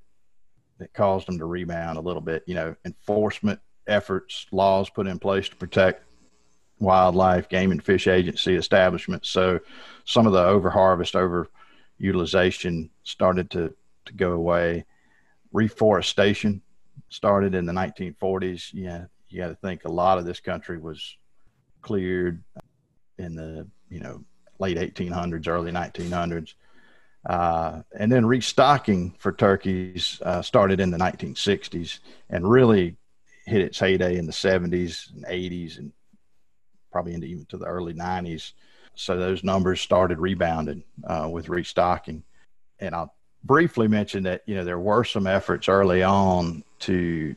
that 0.79 0.93
caused 0.95 1.29
them 1.29 1.39
to 1.39 1.45
rebound 1.45 1.99
a 1.99 2.01
little 2.01 2.23
bit. 2.23 2.43
You 2.47 2.55
know, 2.55 2.75
enforcement 2.85 3.61
efforts, 3.87 4.47
laws 4.51 4.91
put 4.91 5.07
in 5.07 5.19
place 5.19 5.49
to 5.49 5.57
protect 5.57 6.05
wildlife, 6.81 7.49
game 7.49 7.71
and 7.71 7.85
fish 7.85 8.09
agency 8.09 8.57
establishments. 8.57 9.29
So 9.29 9.61
some 10.05 10.27
of 10.27 10.33
the 10.33 10.43
overharvest, 10.43 11.15
over 11.15 11.51
utilization 11.99 12.91
started 13.05 13.51
to, 13.51 13.75
to 14.07 14.13
go 14.15 14.33
away. 14.33 14.87
Reforestation 15.53 16.63
started 17.11 17.55
in 17.55 17.67
the 17.67 17.73
1940s. 17.73 18.71
Yeah, 18.73 19.05
you 19.29 19.41
got 19.41 19.49
to 19.49 19.55
think 19.57 19.85
a 19.85 19.93
lot 19.93 20.19
of 20.19 20.25
this 20.25 20.41
country 20.41 20.79
was 20.79 21.17
cleared 21.83 22.43
in 23.19 23.35
the 23.35 23.69
you 23.89 24.01
know 24.01 24.25
late 24.59 24.79
1800s, 24.79 25.49
early 25.49 25.73
1900s. 25.73 26.55
Uh, 27.29 27.83
and 27.99 28.11
then 28.11 28.25
restocking 28.25 29.15
for 29.19 29.33
turkeys 29.33 30.23
uh, 30.25 30.41
started 30.41 30.81
in 30.81 30.91
the 30.91 30.97
1960s 30.97 31.99
and 32.31 32.51
really 32.51 32.97
hit 33.45 33.61
its 33.61 33.79
heyday 33.79 34.17
in 34.17 34.25
the 34.25 34.33
70s 34.33 35.13
and 35.13 35.27
80s 35.27 35.79
and 35.79 35.93
probably 36.91 37.13
into 37.13 37.27
even 37.27 37.45
to 37.47 37.59
the 37.59 37.67
early 37.67 37.93
90s. 37.93 38.53
So 38.95 39.19
those 39.19 39.45
numbers 39.45 39.83
started 39.83 40.19
rebounding 40.19 40.83
uh, 41.05 41.29
with 41.31 41.49
restocking. 41.51 42.25
And 42.79 42.95
I'll 42.95 43.15
briefly 43.45 43.89
mention 43.89 44.23
that 44.25 44.43
you 44.47 44.55
know 44.55 44.65
there 44.65 44.79
were 44.79 45.05
some 45.05 45.27
efforts 45.27 45.69
early 45.69 46.03
on 46.03 46.63
to 46.81 47.37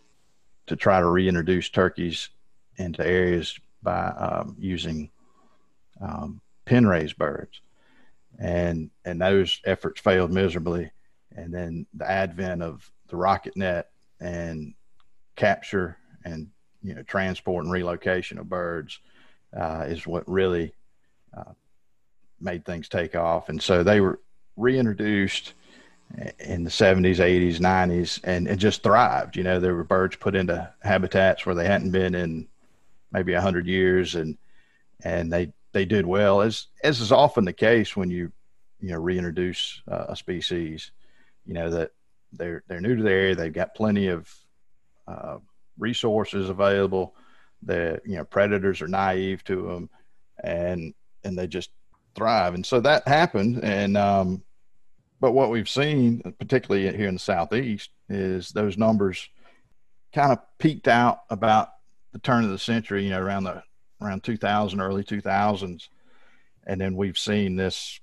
to 0.67 0.75
try 0.75 0.99
to 0.99 1.07
reintroduce 1.07 1.69
turkeys 1.69 2.29
into 2.77 3.05
areas 3.05 3.59
by 3.81 4.07
um, 4.07 4.55
using 4.57 5.09
um, 6.01 6.41
pen 6.65 6.87
raised 6.87 7.17
birds, 7.17 7.61
and 8.39 8.89
and 9.05 9.21
those 9.21 9.61
efforts 9.65 10.01
failed 10.01 10.31
miserably. 10.31 10.91
And 11.35 11.53
then 11.53 11.87
the 11.95 12.09
advent 12.09 12.61
of 12.61 12.89
the 13.07 13.17
rocket 13.17 13.57
net 13.57 13.89
and 14.19 14.73
capture 15.35 15.97
and 16.23 16.49
you 16.81 16.93
know 16.93 17.03
transport 17.03 17.63
and 17.63 17.73
relocation 17.73 18.37
of 18.37 18.49
birds 18.49 18.99
uh, 19.55 19.85
is 19.87 20.05
what 20.07 20.27
really 20.27 20.73
uh, 21.35 21.53
made 22.39 22.65
things 22.65 22.87
take 22.87 23.15
off. 23.15 23.49
And 23.49 23.61
so 23.61 23.83
they 23.83 23.99
were 24.01 24.19
reintroduced 24.55 25.53
in 26.39 26.63
the 26.63 26.69
70s, 26.69 27.17
80s, 27.17 27.57
90s, 27.57 28.19
and 28.23 28.47
it 28.47 28.57
just 28.57 28.83
thrived. 28.83 29.35
You 29.35 29.43
know, 29.43 29.59
there 29.59 29.75
were 29.75 29.83
birds 29.83 30.15
put 30.15 30.35
into 30.35 30.71
habitats 30.81 31.45
where 31.45 31.55
they 31.55 31.65
hadn't 31.65 31.91
been 31.91 32.13
in 32.13 32.47
maybe 33.11 33.33
100 33.33 33.67
years, 33.67 34.15
and 34.15 34.37
and 35.03 35.31
they 35.31 35.51
they 35.71 35.85
did 35.85 36.05
well, 36.05 36.41
as 36.41 36.67
as 36.83 37.01
is 37.01 37.11
often 37.11 37.45
the 37.45 37.53
case 37.53 37.95
when 37.95 38.11
you 38.11 38.31
you 38.79 38.89
know 38.89 38.99
reintroduce 38.99 39.81
uh, 39.91 40.05
a 40.09 40.15
species. 40.15 40.91
You 41.45 41.55
know 41.55 41.69
that 41.71 41.91
they're 42.31 42.63
they're 42.67 42.81
new 42.81 42.95
to 42.95 43.03
the 43.03 43.11
area, 43.11 43.35
they've 43.35 43.51
got 43.51 43.75
plenty 43.75 44.07
of 44.07 44.31
uh, 45.07 45.37
resources 45.77 46.49
available. 46.49 47.15
The 47.63 48.01
you 48.05 48.17
know 48.17 48.23
predators 48.23 48.81
are 48.81 48.87
naive 48.87 49.43
to 49.45 49.61
them, 49.63 49.89
and 50.43 50.93
and 51.23 51.37
they 51.37 51.47
just 51.47 51.71
thrive. 52.15 52.53
And 52.53 52.65
so 52.65 52.79
that 52.81 53.07
happened. 53.07 53.63
And 53.63 53.97
um, 53.97 54.43
but 55.23 55.31
what 55.31 55.49
we've 55.49 55.69
seen, 55.69 56.21
particularly 56.37 56.93
here 56.97 57.07
in 57.07 57.13
the 57.13 57.19
southeast, 57.19 57.91
is 58.09 58.49
those 58.49 58.77
numbers 58.77 59.29
kind 60.13 60.33
of 60.33 60.39
peaked 60.57 60.89
out 60.89 61.19
about 61.29 61.69
the 62.11 62.19
turn 62.19 62.43
of 62.43 62.49
the 62.49 62.59
century. 62.59 63.05
You 63.05 63.11
know, 63.11 63.21
around 63.21 63.45
the 63.45 63.63
around 64.01 64.25
2000, 64.25 64.81
early 64.81 65.01
2000s, 65.01 65.87
and 66.67 66.81
then 66.81 66.97
we've 66.97 67.17
seen 67.17 67.55
this 67.55 68.01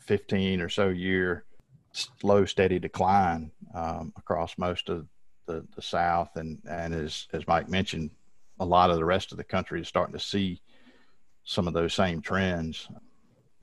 15 0.00 0.60
or 0.60 0.68
so 0.68 0.90
year 0.90 1.46
slow, 1.92 2.44
steady 2.44 2.78
decline 2.78 3.50
um, 3.74 4.12
across 4.18 4.58
most 4.58 4.90
of 4.90 5.06
the, 5.46 5.66
the 5.74 5.80
South, 5.80 6.36
and 6.36 6.60
and 6.68 6.92
as 6.92 7.28
as 7.32 7.48
Mike 7.48 7.70
mentioned, 7.70 8.10
a 8.60 8.66
lot 8.66 8.90
of 8.90 8.96
the 8.96 9.06
rest 9.06 9.32
of 9.32 9.38
the 9.38 9.44
country 9.44 9.80
is 9.80 9.88
starting 9.88 10.12
to 10.12 10.20
see 10.20 10.60
some 11.44 11.66
of 11.66 11.72
those 11.72 11.94
same 11.94 12.20
trends. 12.20 12.90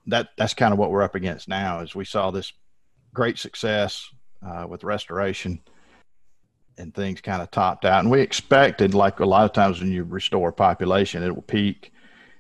That 0.08 0.30
that's 0.40 0.56
kind 0.56 0.74
of 0.74 0.80
what 0.80 0.90
we're 0.90 1.04
up 1.04 1.14
against 1.14 1.48
now. 1.48 1.82
Is 1.82 1.94
we 1.94 2.04
saw 2.04 2.32
this 2.32 2.52
great 3.16 3.40
success 3.40 4.08
uh, 4.46 4.68
with 4.70 4.84
restoration, 4.84 5.60
and 6.78 6.94
things 6.94 7.22
kind 7.22 7.42
of 7.42 7.50
topped 7.50 7.86
out, 7.86 8.02
and 8.02 8.12
we 8.12 8.22
expected, 8.22 8.94
like 8.94 9.20
a 9.20 9.26
lot 9.26 9.46
of 9.46 9.54
times 9.54 9.80
when 9.80 9.92
you 9.92 10.04
restore 10.04 10.52
population, 10.52 11.24
it 11.24 11.34
will 11.34 11.42
peak, 11.42 11.92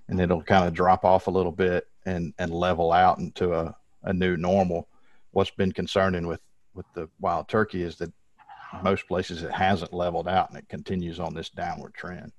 and 0.08 0.22
it'll 0.22 0.44
kind 0.44 0.68
of 0.68 0.74
drop 0.74 1.04
off 1.04 1.28
a 1.28 1.32
little 1.32 1.52
bit 1.52 1.88
and 2.06 2.34
and 2.38 2.54
level 2.54 2.92
out 2.92 3.18
into 3.18 3.54
a 3.54 3.76
a 4.04 4.14
new 4.14 4.38
normal. 4.38 4.88
What's 5.32 5.52
been 5.52 5.72
concerning 5.72 6.28
with 6.28 6.42
with 6.76 6.86
the 6.94 7.10
wild 7.20 7.48
turkey 7.48 7.82
is 7.82 7.96
that 7.98 8.12
most 8.84 9.08
places 9.08 9.44
it 9.44 9.52
hasn't 9.52 9.94
leveled 9.94 10.28
out 10.28 10.50
and 10.50 10.60
it 10.60 10.68
continues 10.68 11.20
on 11.20 11.34
this 11.34 11.50
downward 11.50 11.94
trend. 11.94 12.32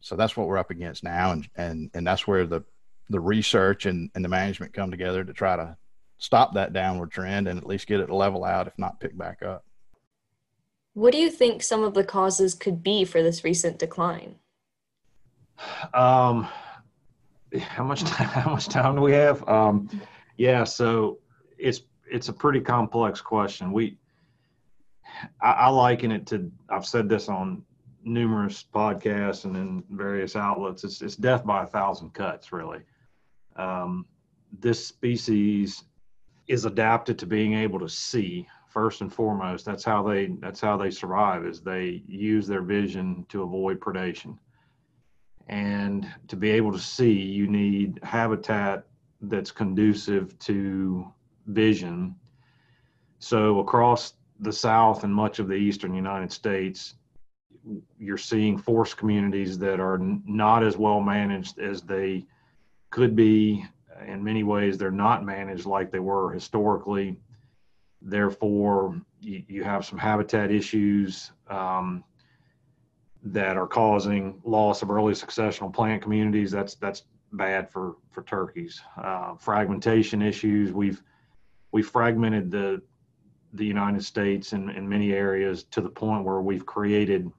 So 0.00 0.16
that's 0.16 0.36
what 0.36 0.48
we're 0.48 0.58
up 0.58 0.70
against 0.70 1.04
now, 1.04 1.32
and 1.32 1.48
and 1.56 1.90
and 1.94 2.06
that's 2.06 2.26
where 2.26 2.46
the 2.46 2.64
the 3.08 3.20
research 3.20 3.86
and, 3.86 4.10
and 4.14 4.24
the 4.24 4.28
management 4.28 4.72
come 4.72 4.90
together 4.90 5.22
to 5.22 5.32
try 5.32 5.54
to 5.56 5.76
stop 6.22 6.54
that 6.54 6.72
downward 6.72 7.10
trend 7.10 7.48
and 7.48 7.58
at 7.58 7.66
least 7.66 7.88
get 7.88 7.98
it 7.98 8.06
to 8.06 8.14
level 8.14 8.44
out, 8.44 8.68
if 8.68 8.78
not 8.78 9.00
pick 9.00 9.18
back 9.18 9.42
up. 9.42 9.64
What 10.94 11.10
do 11.10 11.18
you 11.18 11.28
think 11.28 11.64
some 11.64 11.82
of 11.82 11.94
the 11.94 12.04
causes 12.04 12.54
could 12.54 12.80
be 12.80 13.04
for 13.04 13.24
this 13.24 13.42
recent 13.42 13.80
decline? 13.80 14.36
Um, 15.92 16.46
how 17.60 17.82
much 17.82 18.04
time, 18.04 18.28
how 18.28 18.52
much 18.52 18.68
time 18.68 18.94
do 18.94 19.00
we 19.00 19.12
have? 19.12 19.46
Um, 19.48 19.88
yeah, 20.36 20.62
so 20.62 21.18
it's 21.58 21.80
it's 22.08 22.28
a 22.28 22.32
pretty 22.32 22.60
complex 22.60 23.20
question. 23.20 23.72
We 23.72 23.98
I, 25.40 25.50
I 25.50 25.68
liken 25.70 26.12
it 26.12 26.26
to 26.28 26.52
I've 26.68 26.86
said 26.86 27.08
this 27.08 27.28
on 27.28 27.64
numerous 28.04 28.64
podcasts 28.72 29.44
and 29.44 29.56
in 29.56 29.82
various 29.90 30.36
outlets. 30.36 30.84
It's 30.84 31.02
it's 31.02 31.16
death 31.16 31.44
by 31.44 31.64
a 31.64 31.66
thousand 31.66 32.14
cuts, 32.14 32.52
really. 32.52 32.82
Um, 33.56 34.06
this 34.60 34.86
species 34.86 35.82
is 36.48 36.64
adapted 36.64 37.18
to 37.18 37.26
being 37.26 37.54
able 37.54 37.78
to 37.80 37.88
see 37.88 38.46
first 38.68 39.00
and 39.00 39.12
foremost. 39.12 39.64
That's 39.64 39.84
how 39.84 40.02
they 40.02 40.26
that's 40.40 40.60
how 40.60 40.76
they 40.76 40.90
survive. 40.90 41.44
Is 41.44 41.60
they 41.60 42.02
use 42.06 42.46
their 42.46 42.62
vision 42.62 43.26
to 43.28 43.42
avoid 43.42 43.80
predation. 43.80 44.38
And 45.48 46.08
to 46.28 46.36
be 46.36 46.50
able 46.50 46.72
to 46.72 46.78
see, 46.78 47.12
you 47.12 47.46
need 47.46 48.00
habitat 48.02 48.86
that's 49.20 49.50
conducive 49.50 50.38
to 50.40 51.06
vision. 51.46 52.14
So 53.18 53.60
across 53.60 54.14
the 54.40 54.52
South 54.52 55.04
and 55.04 55.14
much 55.14 55.38
of 55.38 55.48
the 55.48 55.54
Eastern 55.54 55.94
United 55.94 56.32
States, 56.32 56.94
you're 57.98 58.18
seeing 58.18 58.58
forest 58.58 58.96
communities 58.96 59.58
that 59.58 59.78
are 59.78 59.98
not 59.98 60.64
as 60.64 60.76
well 60.76 61.00
managed 61.00 61.58
as 61.58 61.82
they 61.82 62.26
could 62.90 63.14
be. 63.14 63.64
In 64.06 64.22
many 64.22 64.42
ways, 64.42 64.78
they're 64.78 64.90
not 64.90 65.24
managed 65.24 65.66
like 65.66 65.90
they 65.90 65.98
were 65.98 66.32
historically. 66.32 67.18
Therefore, 68.00 69.00
you, 69.20 69.42
you 69.46 69.64
have 69.64 69.84
some 69.84 69.98
habitat 69.98 70.50
issues 70.50 71.30
um, 71.48 72.02
that 73.22 73.56
are 73.56 73.66
causing 73.66 74.40
loss 74.44 74.82
of 74.82 74.90
early 74.90 75.14
successional 75.14 75.72
plant 75.72 76.02
communities. 76.02 76.50
That's 76.50 76.74
that's 76.74 77.04
bad 77.32 77.70
for 77.70 77.96
for 78.10 78.22
turkeys. 78.22 78.80
Uh, 78.96 79.34
fragmentation 79.36 80.22
issues. 80.22 80.72
We've 80.72 81.02
we 81.70 81.82
fragmented 81.82 82.50
the 82.50 82.82
the 83.54 83.64
United 83.64 84.04
States 84.04 84.52
in, 84.52 84.70
in 84.70 84.88
many 84.88 85.12
areas 85.12 85.64
to 85.64 85.80
the 85.80 85.88
point 85.88 86.24
where 86.24 86.40
we've 86.40 86.64
created 86.64 87.30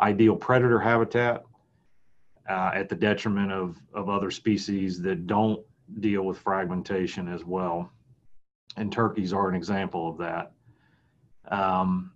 ideal 0.00 0.34
predator 0.34 0.80
habitat 0.80 1.44
uh, 2.48 2.72
at 2.74 2.88
the 2.88 2.96
detriment 2.96 3.52
of, 3.52 3.80
of 3.94 4.08
other 4.08 4.30
species 4.30 5.00
that 5.02 5.26
don't 5.26 5.60
deal 5.98 6.22
with 6.22 6.38
fragmentation 6.38 7.28
as 7.28 7.44
well. 7.44 7.90
And 8.76 8.92
turkeys 8.92 9.32
are 9.32 9.48
an 9.48 9.54
example 9.54 10.08
of 10.08 10.18
that. 10.18 10.52
Um, 11.48 12.12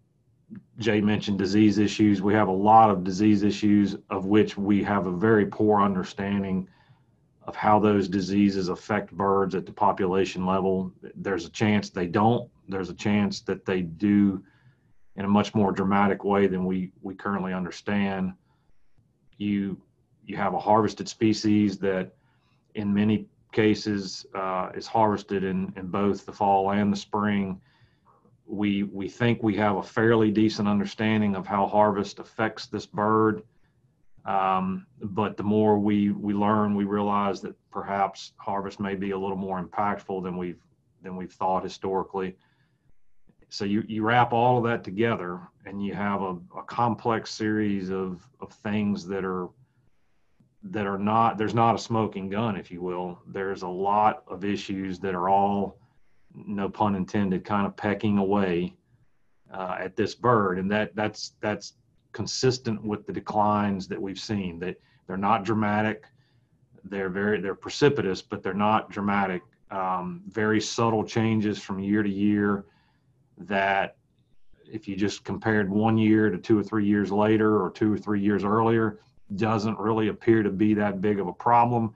Jay 0.78 1.00
mentioned 1.00 1.38
disease 1.38 1.78
issues. 1.78 2.22
We 2.22 2.34
have 2.34 2.48
a 2.48 2.52
lot 2.52 2.90
of 2.90 3.02
disease 3.02 3.42
issues 3.42 3.96
of 4.10 4.26
which 4.26 4.56
we 4.56 4.82
have 4.84 5.06
a 5.06 5.12
very 5.12 5.46
poor 5.46 5.80
understanding 5.80 6.68
of 7.42 7.56
how 7.56 7.78
those 7.78 8.08
diseases 8.08 8.68
affect 8.68 9.12
birds 9.12 9.54
at 9.54 9.66
the 9.66 9.72
population 9.72 10.46
level. 10.46 10.92
There's 11.16 11.44
a 11.44 11.50
chance 11.50 11.90
they 11.90 12.06
don't. 12.06 12.48
There's 12.68 12.90
a 12.90 12.94
chance 12.94 13.40
that 13.42 13.66
they 13.66 13.82
do 13.82 14.42
in 15.16 15.24
a 15.24 15.28
much 15.28 15.54
more 15.54 15.72
dramatic 15.72 16.24
way 16.24 16.46
than 16.46 16.64
we 16.64 16.92
we 17.02 17.14
currently 17.14 17.52
understand. 17.52 18.32
You 19.36 19.80
you 20.24 20.36
have 20.36 20.54
a 20.54 20.58
harvested 20.58 21.08
species 21.08 21.78
that, 21.78 22.14
in 22.74 22.92
many 22.92 23.26
cases, 23.54 24.26
uh, 24.34 24.70
is 24.74 24.86
harvested 24.86 25.42
in 25.44 25.72
in 25.76 25.86
both 25.86 26.26
the 26.26 26.32
fall 26.32 26.70
and 26.72 26.92
the 26.92 26.96
spring. 26.96 27.60
we 28.46 28.82
we 28.82 29.08
think 29.08 29.42
we 29.42 29.56
have 29.56 29.76
a 29.76 29.82
fairly 29.82 30.30
decent 30.30 30.68
understanding 30.68 31.34
of 31.34 31.46
how 31.46 31.66
harvest 31.66 32.18
affects 32.18 32.66
this 32.66 32.86
bird. 32.86 33.42
Um, 34.26 34.86
but 35.02 35.36
the 35.36 35.42
more 35.42 35.78
we 35.78 36.10
we 36.10 36.32
learn, 36.34 36.74
we 36.74 36.84
realize 36.84 37.40
that 37.42 37.56
perhaps 37.70 38.32
harvest 38.36 38.80
may 38.80 38.94
be 38.94 39.10
a 39.12 39.18
little 39.18 39.36
more 39.36 39.62
impactful 39.62 40.22
than 40.22 40.36
we've 40.36 40.62
than 41.02 41.16
we've 41.16 41.32
thought 41.32 41.62
historically. 41.62 42.36
So 43.48 43.64
you 43.64 43.84
you 43.86 44.02
wrap 44.02 44.32
all 44.32 44.58
of 44.58 44.64
that 44.64 44.82
together, 44.84 45.40
and 45.66 45.84
you 45.84 45.94
have 45.94 46.22
a, 46.22 46.36
a 46.56 46.62
complex 46.66 47.30
series 47.30 47.90
of 47.90 48.26
of 48.40 48.52
things 48.52 49.06
that 49.06 49.24
are 49.24 49.48
that 50.70 50.86
are 50.86 50.98
not 50.98 51.36
there's 51.36 51.54
not 51.54 51.74
a 51.74 51.78
smoking 51.78 52.30
gun, 52.30 52.56
if 52.56 52.70
you 52.70 52.80
will. 52.80 53.18
There's 53.26 53.62
a 53.62 53.68
lot 53.68 54.24
of 54.26 54.44
issues 54.44 54.98
that 55.00 55.14
are 55.14 55.28
all 55.28 55.78
no 56.34 56.68
pun 56.68 56.94
intended, 56.94 57.44
kind 57.44 57.66
of 57.66 57.76
pecking 57.76 58.18
away 58.18 58.74
uh, 59.52 59.76
at 59.78 59.94
this 59.94 60.14
bird, 60.14 60.58
and 60.58 60.70
that 60.70 60.96
that's 60.96 61.32
that's 61.40 61.74
consistent 62.12 62.82
with 62.82 63.06
the 63.06 63.12
declines 63.12 63.88
that 63.88 64.00
we've 64.00 64.18
seen. 64.18 64.58
That 64.58 64.76
they're 65.06 65.16
not 65.18 65.44
dramatic, 65.44 66.04
they're 66.84 67.10
very 67.10 67.40
they're 67.40 67.54
precipitous, 67.54 68.22
but 68.22 68.42
they're 68.42 68.54
not 68.54 68.90
dramatic. 68.90 69.42
Um, 69.70 70.22
very 70.28 70.60
subtle 70.60 71.04
changes 71.04 71.60
from 71.60 71.78
year 71.78 72.02
to 72.02 72.10
year. 72.10 72.64
That 73.36 73.96
if 74.70 74.88
you 74.88 74.96
just 74.96 75.24
compared 75.24 75.68
one 75.68 75.98
year 75.98 76.30
to 76.30 76.38
two 76.38 76.58
or 76.58 76.62
three 76.62 76.86
years 76.86 77.12
later, 77.12 77.62
or 77.62 77.70
two 77.70 77.92
or 77.92 77.98
three 77.98 78.20
years 78.20 78.44
earlier, 78.44 79.00
doesn't 79.36 79.78
really 79.78 80.08
appear 80.08 80.42
to 80.42 80.50
be 80.50 80.74
that 80.74 81.00
big 81.00 81.18
of 81.18 81.26
a 81.26 81.32
problem 81.32 81.94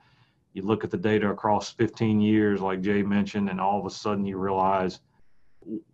you 0.53 0.63
look 0.63 0.83
at 0.83 0.91
the 0.91 0.97
data 0.97 1.29
across 1.29 1.71
15 1.71 2.19
years, 2.19 2.61
like 2.61 2.81
Jay 2.81 3.03
mentioned, 3.03 3.49
and 3.49 3.61
all 3.61 3.79
of 3.79 3.85
a 3.85 3.89
sudden 3.89 4.25
you 4.25 4.37
realize 4.37 4.99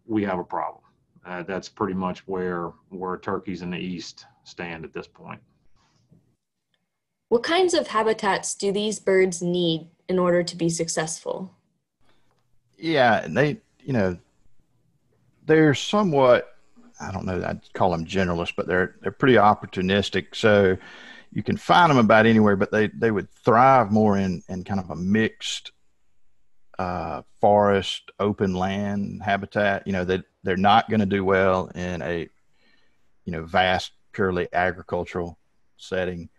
we 0.05 0.23
have 0.23 0.39
a 0.39 0.43
problem. 0.43 0.81
Uh, 1.25 1.43
that's 1.43 1.67
pretty 1.67 1.93
much 1.93 2.27
where 2.27 2.71
where 2.89 3.17
turkeys 3.17 3.61
in 3.63 3.71
the 3.71 3.77
east 3.77 4.25
stand 4.43 4.85
at 4.85 4.93
this 4.93 5.07
point. 5.07 5.41
What 7.29 7.43
kinds 7.43 7.73
of 7.73 7.87
habitats 7.87 8.53
do 8.53 8.71
these 8.71 8.99
birds 8.99 9.41
need 9.41 9.87
in 10.07 10.19
order 10.19 10.43
to 10.43 10.55
be 10.55 10.69
successful? 10.69 11.51
Yeah, 12.77 13.23
and 13.23 13.35
they, 13.35 13.59
you 13.83 13.93
know, 13.93 14.17
they're 15.47 15.73
somewhat, 15.73 16.55
I 17.01 17.11
don't 17.11 17.25
know, 17.25 17.43
I'd 17.43 17.73
call 17.73 17.89
them 17.89 18.05
generalists, 18.05 18.53
but 18.55 18.67
they're 18.67 18.95
they're 19.01 19.11
pretty 19.11 19.35
opportunistic. 19.35 20.35
So 20.35 20.77
you 21.35 21.43
can 21.43 21.57
find 21.57 21.89
them 21.89 21.97
about 21.97 22.25
anywhere, 22.25 22.55
but 22.55 22.71
they, 22.71 22.87
they 22.87 23.11
would 23.11 23.29
thrive 23.29 23.91
more 23.91 24.17
in, 24.17 24.41
in 24.47 24.63
kind 24.63 24.79
of 24.79 24.89
a 24.89 24.95
mixed 24.95 25.73
uh, 26.79 27.23
forest, 27.41 28.09
open 28.21 28.53
land 28.53 29.21
habitat. 29.21 29.85
You 29.85 29.91
know, 29.91 30.05
they, 30.05 30.23
they're 30.43 30.55
not 30.55 30.89
going 30.89 31.01
to 31.01 31.05
do 31.05 31.25
well 31.25 31.67
in 31.75 32.01
a, 32.01 32.29
you 33.25 33.31
know, 33.33 33.43
vast, 33.43 33.91
purely 34.13 34.47
agricultural 34.53 35.37
setting. 35.75 36.29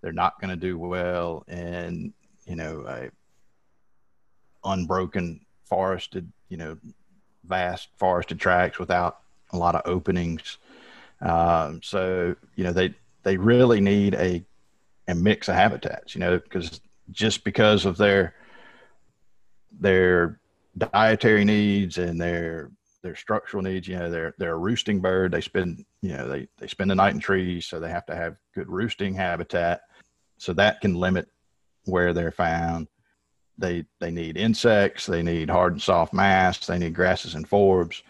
They're 0.00 0.12
not 0.12 0.40
going 0.40 0.48
to 0.48 0.56
do 0.56 0.78
well 0.78 1.44
in, 1.48 2.14
you 2.46 2.56
know, 2.56 2.86
a 2.88 3.10
unbroken 4.64 5.44
forested, 5.66 6.32
you 6.48 6.56
know, 6.56 6.78
vast 7.44 7.88
forested 7.98 8.40
tracts 8.40 8.78
without 8.78 9.18
a 9.52 9.58
lot 9.58 9.74
of 9.74 9.82
openings. 9.84 10.56
Um, 11.20 11.82
so, 11.82 12.34
you 12.54 12.64
know, 12.64 12.72
they, 12.72 12.94
they 13.26 13.36
really 13.36 13.80
need 13.80 14.14
a 14.14 14.46
a 15.08 15.14
mix 15.14 15.48
of 15.48 15.56
habitats, 15.56 16.14
you 16.14 16.20
know, 16.20 16.38
because 16.38 16.80
just 17.10 17.42
because 17.42 17.84
of 17.84 17.96
their 17.96 18.36
their 19.80 20.38
dietary 20.78 21.44
needs 21.44 21.98
and 21.98 22.20
their 22.20 22.70
their 23.02 23.16
structural 23.16 23.64
needs, 23.64 23.88
you 23.88 23.98
know, 23.98 24.08
they're 24.08 24.32
they're 24.38 24.54
a 24.54 24.58
roosting 24.58 25.00
bird. 25.00 25.32
They 25.32 25.40
spend 25.40 25.84
you 26.02 26.16
know 26.16 26.28
they 26.28 26.46
they 26.58 26.68
spend 26.68 26.88
the 26.88 26.94
night 26.94 27.14
in 27.14 27.20
trees, 27.20 27.66
so 27.66 27.80
they 27.80 27.90
have 27.90 28.06
to 28.06 28.14
have 28.14 28.36
good 28.54 28.68
roosting 28.68 29.12
habitat. 29.12 29.80
So 30.38 30.52
that 30.52 30.80
can 30.80 30.94
limit 30.94 31.26
where 31.84 32.12
they're 32.12 32.30
found. 32.30 32.86
They 33.58 33.86
they 33.98 34.12
need 34.12 34.36
insects. 34.36 35.04
They 35.04 35.24
need 35.24 35.50
hard 35.50 35.72
and 35.72 35.82
soft 35.82 36.12
mass. 36.12 36.64
They 36.64 36.78
need 36.78 36.94
grasses 36.94 37.34
and 37.34 37.50
forbs. 37.50 38.02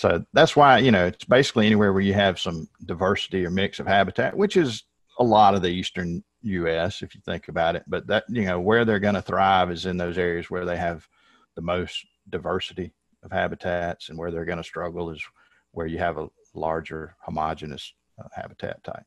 So 0.00 0.24
that's 0.32 0.56
why, 0.56 0.78
you 0.78 0.90
know, 0.90 1.08
it's 1.08 1.26
basically 1.26 1.66
anywhere 1.66 1.92
where 1.92 2.00
you 2.00 2.14
have 2.14 2.40
some 2.40 2.66
diversity 2.86 3.44
or 3.44 3.50
mix 3.50 3.80
of 3.80 3.86
habitat, 3.86 4.34
which 4.34 4.56
is 4.56 4.84
a 5.18 5.22
lot 5.22 5.54
of 5.54 5.60
the 5.60 5.68
eastern 5.68 6.24
US 6.40 7.02
if 7.02 7.14
you 7.14 7.20
think 7.20 7.48
about 7.48 7.76
it. 7.76 7.84
But 7.86 8.06
that, 8.06 8.24
you 8.30 8.46
know, 8.46 8.58
where 8.58 8.86
they're 8.86 8.98
going 8.98 9.16
to 9.16 9.20
thrive 9.20 9.70
is 9.70 9.84
in 9.84 9.98
those 9.98 10.16
areas 10.16 10.48
where 10.48 10.64
they 10.64 10.78
have 10.78 11.06
the 11.54 11.60
most 11.60 12.06
diversity 12.30 12.94
of 13.22 13.30
habitats 13.30 14.08
and 14.08 14.18
where 14.18 14.30
they're 14.30 14.46
going 14.46 14.56
to 14.56 14.64
struggle 14.64 15.10
is 15.10 15.22
where 15.72 15.86
you 15.86 15.98
have 15.98 16.16
a 16.16 16.30
larger 16.54 17.14
homogeneous 17.18 17.92
uh, 18.18 18.28
habitat 18.34 18.82
type. 18.82 19.04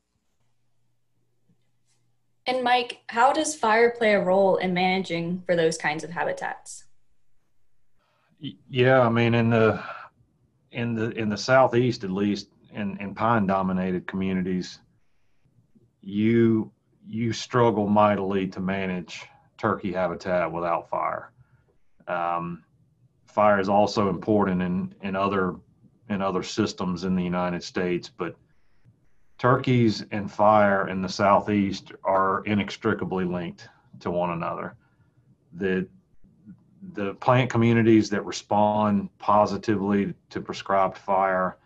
And 2.46 2.62
Mike, 2.62 3.00
how 3.08 3.32
does 3.32 3.56
fire 3.56 3.90
play 3.90 4.14
a 4.14 4.22
role 4.22 4.58
in 4.58 4.72
managing 4.72 5.42
for 5.44 5.56
those 5.56 5.76
kinds 5.76 6.04
of 6.04 6.10
habitats? 6.10 6.84
Yeah, 8.38 9.00
I 9.00 9.08
mean 9.08 9.34
in 9.34 9.50
the 9.50 9.82
in 10.74 10.94
the 10.94 11.10
in 11.10 11.28
the 11.28 11.36
southeast 11.36 12.04
at 12.04 12.10
least 12.10 12.48
in, 12.72 12.96
in 12.98 13.14
pine 13.14 13.46
dominated 13.46 14.06
communities 14.06 14.80
you 16.00 16.70
you 17.06 17.32
struggle 17.32 17.86
mightily 17.86 18.46
to 18.48 18.60
manage 18.60 19.22
turkey 19.58 19.92
habitat 19.92 20.50
without 20.50 20.88
fire. 20.88 21.30
Um, 22.08 22.64
fire 23.26 23.60
is 23.60 23.68
also 23.68 24.08
important 24.08 24.60
in 24.62 24.94
in 25.02 25.16
other 25.16 25.56
in 26.10 26.20
other 26.20 26.42
systems 26.42 27.04
in 27.04 27.14
the 27.14 27.22
united 27.22 27.62
states 27.62 28.10
but 28.10 28.36
turkeys 29.38 30.04
and 30.10 30.30
fire 30.30 30.88
in 30.88 31.02
the 31.02 31.08
southeast 31.08 31.92
are 32.04 32.44
inextricably 32.44 33.24
linked 33.24 33.68
to 34.00 34.10
one 34.10 34.30
another. 34.30 34.74
The 35.54 35.88
the 36.92 37.14
plant 37.14 37.50
communities 37.50 38.10
that 38.10 38.24
respond 38.24 39.08
positively 39.18 40.14
to 40.30 40.40
prescribed 40.40 40.98
fire 40.98 41.56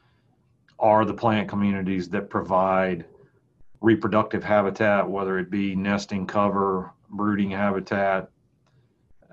are 0.79 1.05
the 1.05 1.15
plant 1.15 1.49
communities 1.49 2.09
that 2.11 2.31
provide 2.31 3.05
reproductive 3.81 4.45
habitat, 4.45 5.09
whether 5.09 5.39
it 5.39 5.51
be 5.51 5.75
nesting 5.75 6.27
cover, 6.27 6.93
brooding 7.11 7.51
habitat, 7.51 8.31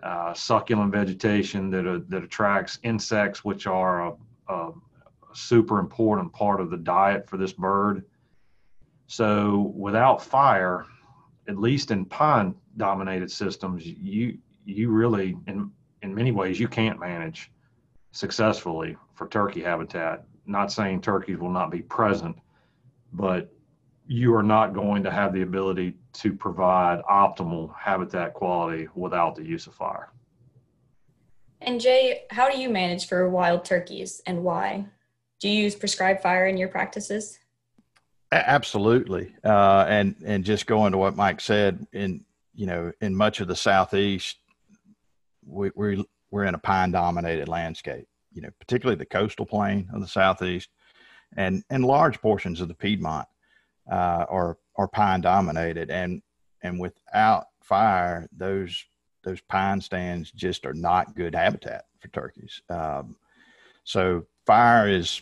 uh, 0.04 0.34
succulent 0.34 0.92
vegetation 0.92 1.70
that, 1.70 1.88
uh, 1.88 2.00
that 2.10 2.24
attracts 2.24 2.80
insects, 2.84 3.44
which 3.44 3.68
are 3.68 4.08
a, 4.08 4.14
a, 4.50 4.72
super 5.34 5.80
important 5.80 6.32
part 6.32 6.62
of 6.62 6.70
the 6.70 6.78
diet 6.78 7.28
for 7.28 7.36
this 7.36 7.52
bird. 7.52 8.06
So 9.08 9.74
without 9.76 10.24
fire, 10.24 10.86
at 11.50 11.58
least 11.58 11.92
in 11.92 12.06
pine 12.06 12.56
dominated 12.78 13.30
systems, 13.30 13.86
you 13.86 14.38
you 14.66 14.90
really 14.90 15.38
in 15.48 15.72
in 16.02 16.14
many 16.14 16.32
ways 16.32 16.60
you 16.60 16.68
can't 16.68 17.00
manage 17.00 17.52
successfully 18.12 18.98
for 19.14 19.28
turkey 19.28 19.62
habitat. 19.62 20.26
Not 20.46 20.72
saying 20.72 21.02
turkeys 21.02 21.38
will 21.38 21.50
not 21.50 21.72
be 21.72 21.82
present, 21.82 22.38
but 23.14 23.52
you 24.08 24.36
are 24.36 24.44
not 24.44 24.74
going 24.74 25.04
to 25.04 25.12
have 25.12 25.34
the 25.34 25.42
ability 25.42 25.96
to 26.14 26.34
provide 26.34 27.02
optimal 27.10 27.74
habitat 27.76 28.34
quality 28.34 28.88
without 28.94 29.36
the 29.36 29.44
use 29.44 29.66
of 29.66 29.74
fire. 29.74 30.12
And 31.62 31.82
Jay, 31.82 32.24
how 32.30 32.50
do 32.50 32.60
you 32.60 32.70
manage 32.70 33.08
for 33.08 33.28
wild 33.28 33.66
turkeys 33.66 34.22
and 34.28 34.44
why? 34.44 34.86
Do 35.40 35.50
you 35.50 35.64
use 35.64 35.76
prescribed 35.76 36.22
fire 36.22 36.46
in 36.46 36.58
your 36.58 36.70
practices? 36.70 37.40
Absolutely, 38.32 39.34
uh, 39.44 39.86
and 39.88 40.16
and 40.26 40.44
just 40.44 40.68
going 40.68 40.92
to 40.92 40.98
what 40.98 41.16
Mike 41.16 41.40
said, 41.40 41.86
in 41.94 42.26
you 42.54 42.66
know, 42.66 42.92
in 43.02 43.16
much 43.16 43.40
of 43.40 43.48
the 43.48 43.56
southeast, 43.56 44.38
we, 45.46 45.72
we 45.76 46.06
we're 46.32 46.46
in 46.46 46.56
a 46.56 46.60
pine 46.60 46.92
dominated 46.92 47.48
landscape, 47.48 48.08
you 48.34 48.42
know, 48.42 48.50
particularly 48.60 48.98
the 48.98 49.06
coastal 49.06 49.46
plain 49.46 49.90
of 49.94 50.02
the 50.02 50.08
southeast 50.08 50.70
and 51.38 51.64
and 51.70 51.86
large 51.86 52.22
portions 52.22 52.62
of 52.62 52.68
the 52.68 52.74
Piedmont 52.74 53.28
uh, 53.92 54.26
are 54.30 54.58
are 54.76 54.88
pine 54.88 55.22
dominated 55.22 55.90
and 55.90 56.22
and 56.62 56.80
without 56.80 57.48
fire 57.62 58.28
those 58.36 58.86
those 59.24 59.42
pine 59.42 59.82
stands 59.82 60.32
just 60.32 60.66
are 60.66 60.74
not 60.74 61.16
good 61.16 61.34
habitat 61.34 61.86
for 62.00 62.08
turkeys. 62.10 62.62
Um, 62.70 63.16
so 63.84 64.26
fire 64.46 64.88
is 64.88 65.22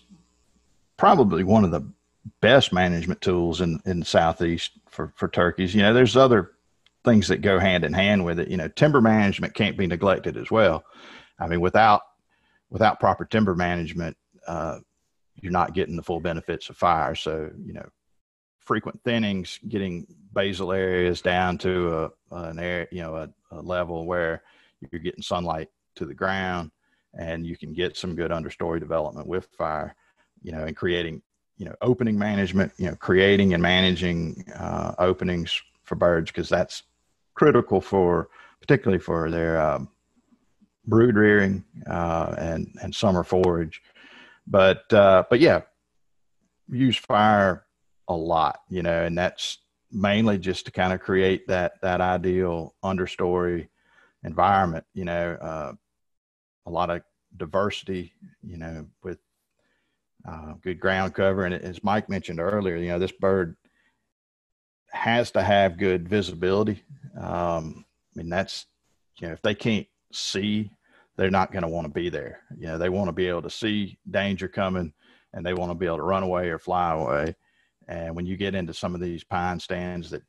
probably 0.97 1.43
one 1.43 1.63
of 1.63 1.71
the 1.71 1.87
best 2.41 2.73
management 2.73 3.21
tools 3.21 3.61
in, 3.61 3.79
in 3.85 3.99
the 4.01 4.05
southeast 4.05 4.71
for, 4.89 5.13
for 5.15 5.27
turkeys. 5.27 5.73
You 5.73 5.81
know, 5.81 5.93
there's 5.93 6.17
other 6.17 6.51
things 7.03 7.27
that 7.27 7.41
go 7.41 7.59
hand 7.59 7.83
in 7.83 7.93
hand 7.93 8.23
with 8.23 8.39
it. 8.39 8.47
You 8.47 8.57
know, 8.57 8.67
timber 8.67 9.01
management 9.01 9.53
can't 9.53 9.77
be 9.77 9.87
neglected 9.87 10.37
as 10.37 10.49
well. 10.49 10.83
I 11.39 11.47
mean, 11.47 11.61
without 11.61 12.01
without 12.69 12.99
proper 12.99 13.25
timber 13.25 13.55
management, 13.55 14.17
uh, 14.47 14.79
you're 15.41 15.51
not 15.51 15.73
getting 15.73 15.95
the 15.95 16.03
full 16.03 16.19
benefits 16.19 16.69
of 16.69 16.77
fire. 16.77 17.15
So, 17.15 17.51
you 17.63 17.73
know, 17.73 17.87
frequent 18.59 19.03
thinnings, 19.03 19.59
getting 19.67 20.07
basal 20.33 20.71
areas 20.71 21.21
down 21.21 21.57
to 21.59 22.11
a, 22.31 22.35
an 22.35 22.59
area, 22.59 22.87
you 22.91 23.01
know, 23.01 23.15
a, 23.15 23.29
a 23.51 23.61
level 23.61 24.05
where 24.05 24.41
you're 24.91 25.01
getting 25.01 25.21
sunlight 25.21 25.69
to 25.95 26.05
the 26.05 26.13
ground, 26.13 26.71
and 27.17 27.45
you 27.45 27.55
can 27.55 27.73
get 27.73 27.95
some 27.95 28.15
good 28.15 28.31
understory 28.31 28.79
development 28.79 29.27
with 29.27 29.47
fire, 29.57 29.95
you 30.41 30.51
know, 30.51 30.63
and 30.63 30.75
creating, 30.75 31.21
you 31.57 31.65
know, 31.65 31.75
opening 31.81 32.17
management, 32.17 32.71
you 32.77 32.87
know, 32.87 32.95
creating 32.95 33.53
and 33.53 33.61
managing 33.61 34.43
uh, 34.55 34.95
openings 34.97 35.61
for 35.83 35.95
birds 35.95 36.31
because 36.31 36.49
that's 36.49 36.83
critical 37.35 37.81
for, 37.81 38.29
particularly 38.61 38.99
for 38.99 39.29
their 39.29 39.59
um, 39.59 39.89
brood 40.85 41.15
rearing 41.15 41.63
uh, 41.89 42.35
and 42.37 42.67
and 42.81 42.93
summer 42.93 43.23
forage. 43.23 43.81
But 44.47 44.91
uh, 44.93 45.23
but 45.29 45.39
yeah, 45.39 45.61
use 46.69 46.97
fire 46.97 47.65
a 48.07 48.13
lot, 48.13 48.59
you 48.69 48.83
know, 48.83 49.03
and 49.03 49.17
that's 49.17 49.59
mainly 49.91 50.37
just 50.37 50.65
to 50.65 50.71
kind 50.71 50.93
of 50.93 50.99
create 50.99 51.47
that 51.47 51.73
that 51.81 52.01
ideal 52.01 52.75
understory 52.83 53.69
environment. 54.23 54.85
You 54.93 55.05
know, 55.05 55.37
uh, 55.41 55.73
a 56.65 56.71
lot 56.71 56.89
of 56.89 57.01
diversity. 57.37 58.13
You 58.41 58.57
know, 58.57 58.87
with 59.03 59.19
uh, 60.27 60.53
good 60.61 60.79
ground 60.79 61.13
cover, 61.13 61.45
and 61.45 61.55
as 61.55 61.83
Mike 61.83 62.09
mentioned 62.09 62.39
earlier, 62.39 62.75
you 62.75 62.89
know, 62.89 62.99
this 62.99 63.11
bird 63.11 63.55
has 64.93 65.31
to 65.31 65.43
have 65.43 65.77
good 65.77 66.07
visibility. 66.07 66.83
Um, 67.19 67.83
I 68.15 68.19
mean, 68.19 68.29
that's 68.29 68.67
you 69.19 69.27
know, 69.27 69.33
if 69.33 69.41
they 69.41 69.55
can't 69.55 69.87
see, 70.11 70.71
they're 71.17 71.31
not 71.31 71.51
going 71.51 71.63
to 71.63 71.69
want 71.69 71.85
to 71.85 71.93
be 71.93 72.09
there. 72.09 72.41
You 72.57 72.67
know, 72.67 72.77
they 72.77 72.89
want 72.89 73.07
to 73.07 73.13
be 73.13 73.27
able 73.27 73.41
to 73.41 73.49
see 73.49 73.97
danger 74.09 74.47
coming, 74.47 74.93
and 75.33 75.45
they 75.45 75.53
want 75.53 75.71
to 75.71 75.75
be 75.75 75.87
able 75.87 75.97
to 75.97 76.03
run 76.03 76.23
away 76.23 76.49
or 76.49 76.59
fly 76.59 76.93
away. 76.93 77.35
And 77.87 78.15
when 78.15 78.25
you 78.25 78.37
get 78.37 78.55
into 78.55 78.73
some 78.73 78.95
of 78.95 79.01
these 79.01 79.23
pine 79.23 79.59
stands 79.59 80.09
that 80.11 80.21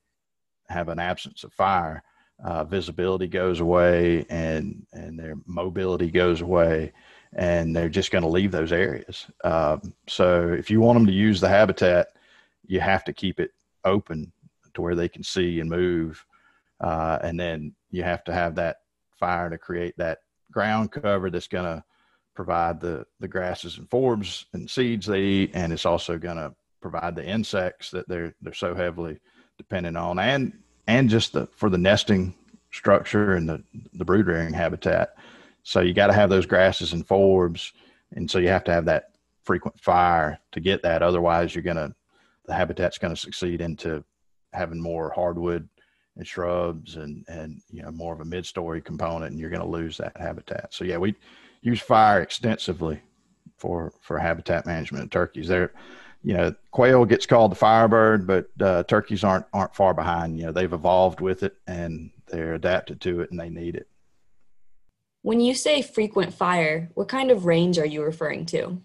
have 0.68 0.88
an 0.88 0.98
absence 0.98 1.44
of 1.44 1.52
fire, 1.52 2.02
uh, 2.42 2.64
visibility 2.64 3.28
goes 3.28 3.60
away 3.60 4.26
and 4.28 4.84
and 4.92 5.18
their 5.18 5.34
mobility 5.46 6.10
goes 6.10 6.40
away, 6.40 6.92
and 7.34 7.76
they're 7.76 7.88
just 7.90 8.10
going 8.10 8.24
to 8.24 8.28
leave 8.28 8.50
those 8.50 8.72
areas. 8.72 9.26
Um, 9.44 9.94
so 10.08 10.48
if 10.48 10.70
you 10.70 10.80
want 10.80 10.96
them 10.96 11.06
to 11.06 11.12
use 11.12 11.40
the 11.40 11.48
habitat, 11.48 12.08
you 12.66 12.80
have 12.80 13.04
to 13.04 13.12
keep 13.12 13.40
it 13.40 13.50
open 13.84 14.32
to 14.74 14.82
where 14.82 14.94
they 14.94 15.08
can 15.08 15.22
see 15.22 15.60
and 15.60 15.70
move, 15.70 16.24
uh, 16.80 17.18
and 17.22 17.38
then 17.38 17.74
you 17.90 18.02
have 18.02 18.24
to 18.24 18.32
have 18.32 18.54
that 18.56 18.76
fire 19.18 19.50
to 19.50 19.58
create 19.58 19.94
that 19.96 20.18
ground 20.50 20.92
cover 20.92 21.30
that's 21.30 21.48
going 21.48 21.64
to 21.64 21.82
provide 22.34 22.80
the 22.80 23.06
the 23.20 23.28
grasses 23.28 23.78
and 23.78 23.88
forbs 23.88 24.44
and 24.52 24.68
seeds 24.68 25.06
they 25.06 25.22
eat, 25.22 25.50
and 25.54 25.72
it's 25.72 25.86
also 25.86 26.18
going 26.18 26.36
to 26.36 26.54
provide 26.80 27.14
the 27.16 27.26
insects 27.26 27.90
that 27.90 28.08
they're 28.08 28.34
they're 28.42 28.52
so 28.52 28.74
heavily 28.74 29.18
dependent 29.56 29.96
on, 29.96 30.18
and 30.18 30.52
and 30.86 31.08
just 31.08 31.32
the 31.32 31.46
for 31.56 31.70
the 31.70 31.78
nesting 31.78 32.34
structure 32.72 33.34
and 33.34 33.48
the 33.48 33.62
the 33.94 34.04
brood 34.04 34.26
rearing 34.26 34.52
habitat. 34.52 35.14
So 35.62 35.80
you 35.80 35.94
got 35.94 36.08
to 36.08 36.12
have 36.12 36.28
those 36.28 36.46
grasses 36.46 36.92
and 36.92 37.06
forbs, 37.06 37.72
and 38.12 38.30
so 38.30 38.38
you 38.38 38.48
have 38.48 38.64
to 38.64 38.72
have 38.72 38.84
that 38.86 39.12
frequent 39.44 39.80
fire 39.80 40.38
to 40.52 40.60
get 40.60 40.82
that. 40.82 41.02
Otherwise, 41.02 41.54
you're 41.54 41.62
gonna 41.62 41.94
the 42.46 42.54
habitat's 42.54 42.98
going 42.98 43.14
to 43.14 43.20
succeed 43.20 43.60
into 43.60 44.04
having 44.54 44.80
more 44.80 45.12
hardwood 45.14 45.68
and 46.16 46.26
shrubs 46.26 46.96
and 46.96 47.24
and 47.28 47.60
you 47.70 47.82
know 47.82 47.90
more 47.90 48.14
of 48.14 48.20
a 48.20 48.24
mid-story 48.24 48.80
component, 48.80 49.32
and 49.32 49.40
you're 49.40 49.50
going 49.50 49.62
to 49.62 49.68
lose 49.68 49.96
that 49.98 50.16
habitat. 50.16 50.72
So 50.72 50.84
yeah, 50.84 50.98
we 50.98 51.14
use 51.62 51.80
fire 51.80 52.20
extensively 52.22 53.00
for 53.58 53.92
for 54.00 54.18
habitat 54.18 54.66
management 54.66 55.04
of 55.04 55.10
turkeys. 55.10 55.48
There 55.48 55.72
you 56.24 56.32
know, 56.32 56.54
quail 56.70 57.04
gets 57.04 57.26
called 57.26 57.52
the 57.52 57.56
firebird, 57.56 58.26
but 58.26 58.48
uh, 58.60 58.82
turkeys 58.84 59.22
aren't 59.22 59.44
aren't 59.52 59.74
far 59.74 59.92
behind. 59.92 60.38
You 60.38 60.46
know, 60.46 60.52
they've 60.52 60.72
evolved 60.72 61.20
with 61.20 61.42
it 61.42 61.54
and 61.66 62.10
they're 62.26 62.54
adapted 62.54 63.00
to 63.02 63.20
it 63.20 63.30
and 63.30 63.38
they 63.38 63.50
need 63.50 63.76
it. 63.76 63.86
When 65.20 65.40
you 65.40 65.54
say 65.54 65.82
frequent 65.82 66.32
fire, 66.32 66.90
what 66.94 67.08
kind 67.08 67.30
of 67.30 67.44
range 67.44 67.78
are 67.78 67.86
you 67.86 68.02
referring 68.02 68.46
to? 68.46 68.80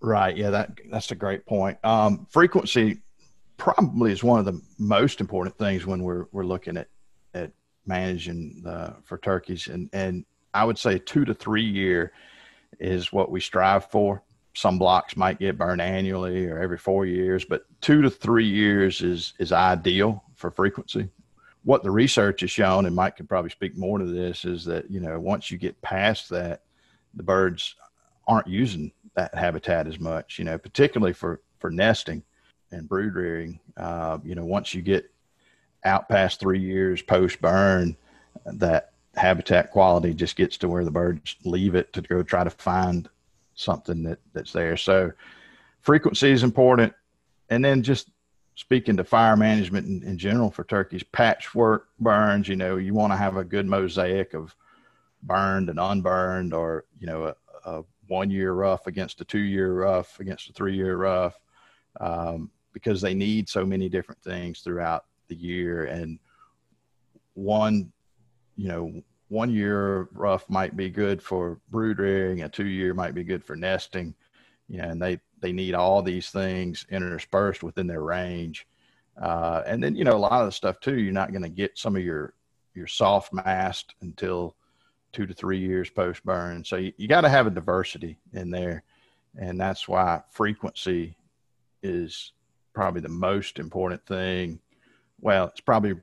Right. 0.00 0.36
Yeah, 0.36 0.50
that 0.50 0.78
that's 0.90 1.10
a 1.10 1.16
great 1.16 1.46
point. 1.46 1.78
Um, 1.82 2.26
frequency 2.30 3.00
probably 3.58 4.12
is 4.12 4.24
one 4.24 4.38
of 4.38 4.46
the 4.46 4.60
most 4.78 5.20
important 5.20 5.58
things 5.58 5.84
when 5.84 6.02
we're 6.02 6.26
we're 6.32 6.46
looking 6.46 6.76
at 6.76 6.88
at 7.34 7.52
managing 7.84 8.62
the, 8.64 8.96
for 9.04 9.18
turkeys, 9.18 9.66
and 9.66 9.90
and 9.92 10.24
I 10.54 10.64
would 10.64 10.78
say 10.78 10.98
two 10.98 11.24
to 11.26 11.34
three 11.34 11.64
year 11.64 12.12
is 12.80 13.12
what 13.12 13.30
we 13.30 13.40
strive 13.40 13.90
for 13.90 14.22
some 14.58 14.76
blocks 14.76 15.16
might 15.16 15.38
get 15.38 15.56
burned 15.56 15.80
annually 15.80 16.46
or 16.46 16.58
every 16.58 16.78
four 16.78 17.06
years, 17.06 17.44
but 17.44 17.64
two 17.80 18.02
to 18.02 18.10
three 18.10 18.48
years 18.48 19.02
is 19.02 19.34
is 19.38 19.52
ideal 19.52 20.24
for 20.34 20.50
frequency. 20.50 21.08
What 21.62 21.84
the 21.84 21.92
research 21.92 22.40
has 22.40 22.50
shown, 22.50 22.86
and 22.86 22.96
Mike 22.96 23.16
could 23.16 23.28
probably 23.28 23.50
speak 23.50 23.76
more 23.76 23.98
to 23.98 24.04
this, 24.04 24.44
is 24.44 24.64
that 24.64 24.90
you 24.90 24.98
know 24.98 25.20
once 25.20 25.50
you 25.50 25.58
get 25.58 25.80
past 25.80 26.28
that, 26.30 26.62
the 27.14 27.22
birds 27.22 27.76
aren't 28.26 28.48
using 28.48 28.90
that 29.14 29.32
habitat 29.32 29.86
as 29.86 30.00
much. 30.00 30.40
You 30.40 30.44
know, 30.44 30.58
particularly 30.58 31.12
for 31.12 31.40
for 31.60 31.70
nesting 31.70 32.24
and 32.70 32.88
brood 32.88 33.14
rearing. 33.14 33.60
Uh, 33.76 34.18
you 34.24 34.34
know, 34.34 34.44
once 34.44 34.74
you 34.74 34.82
get 34.82 35.10
out 35.84 36.08
past 36.08 36.40
three 36.40 36.60
years 36.60 37.02
post 37.02 37.40
burn, 37.40 37.96
that 38.44 38.92
habitat 39.16 39.70
quality 39.70 40.14
just 40.14 40.36
gets 40.36 40.56
to 40.58 40.68
where 40.68 40.84
the 40.84 40.90
birds 40.90 41.36
leave 41.44 41.74
it 41.74 41.92
to 41.92 42.02
go 42.02 42.22
try 42.22 42.44
to 42.44 42.50
find 42.50 43.08
something 43.54 44.02
that 44.04 44.18
that's 44.32 44.52
there. 44.52 44.76
So 44.76 45.12
frequency 45.80 46.30
is 46.30 46.42
important, 46.42 46.92
and 47.50 47.64
then 47.64 47.82
just 47.82 48.10
speaking 48.54 48.96
to 48.96 49.04
fire 49.04 49.36
management 49.36 49.86
in, 49.86 50.02
in 50.08 50.18
general 50.18 50.50
for 50.50 50.64
turkeys, 50.64 51.02
patchwork 51.02 51.88
burns. 52.00 52.48
You 52.48 52.56
know, 52.56 52.76
you 52.76 52.94
want 52.94 53.12
to 53.12 53.16
have 53.16 53.36
a 53.36 53.44
good 53.44 53.66
mosaic 53.66 54.34
of 54.34 54.54
burned 55.22 55.68
and 55.68 55.78
unburned, 55.78 56.54
or 56.54 56.84
you 56.98 57.06
know, 57.06 57.24
a, 57.24 57.34
a 57.64 57.84
one 58.08 58.30
year 58.30 58.52
rough 58.52 58.86
against 58.86 59.20
a 59.20 59.24
two 59.24 59.38
year 59.38 59.72
rough 59.72 60.18
against 60.20 60.48
a 60.48 60.52
three 60.52 60.74
year 60.74 60.96
rough, 60.96 61.38
um, 62.00 62.50
because 62.82 63.00
they 63.00 63.14
need 63.14 63.48
so 63.48 63.66
many 63.66 63.88
different 63.88 64.22
things 64.22 64.60
throughout 64.60 65.04
the 65.28 65.34
year, 65.34 65.84
and 65.84 66.18
one, 67.34 67.92
you 68.56 68.68
know, 68.68 69.02
one 69.28 69.50
year 69.50 70.08
rough 70.12 70.48
might 70.48 70.76
be 70.76 70.88
good 70.88 71.22
for 71.22 71.60
brood 71.70 71.98
rearing, 71.98 72.42
a 72.42 72.48
two 72.48 72.66
year 72.66 72.94
might 72.94 73.14
be 73.14 73.24
good 73.24 73.44
for 73.44 73.56
nesting. 73.56 74.14
You 74.68 74.78
know, 74.78 74.88
and 74.88 75.02
they 75.02 75.18
they 75.40 75.52
need 75.52 75.74
all 75.74 76.02
these 76.02 76.30
things 76.30 76.86
interspersed 76.90 77.62
within 77.62 77.86
their 77.86 78.02
range. 78.02 78.66
Uh, 79.20 79.62
and 79.66 79.82
then 79.82 79.96
you 79.96 80.04
know 80.04 80.16
a 80.16 80.18
lot 80.18 80.40
of 80.40 80.46
the 80.46 80.52
stuff 80.52 80.80
too, 80.80 80.98
you're 80.98 81.12
not 81.12 81.32
going 81.32 81.42
to 81.42 81.48
get 81.48 81.78
some 81.78 81.96
of 81.96 82.02
your 82.02 82.34
your 82.74 82.86
soft 82.86 83.32
mast 83.32 83.94
until 84.02 84.54
two 85.12 85.26
to 85.26 85.34
three 85.34 85.58
years 85.58 85.90
post 85.90 86.24
burn. 86.24 86.64
So 86.64 86.76
you, 86.76 86.92
you 86.96 87.08
got 87.08 87.22
to 87.22 87.28
have 87.28 87.46
a 87.46 87.50
diversity 87.50 88.18
in 88.32 88.50
there, 88.50 88.84
and 89.36 89.60
that's 89.60 89.88
why 89.88 90.22
frequency 90.30 91.16
is 91.82 92.32
probably 92.78 93.00
the 93.00 93.08
most 93.08 93.58
important 93.58 94.06
thing. 94.06 94.60
Well, 95.20 95.46
it's 95.46 95.60
probably 95.60 95.94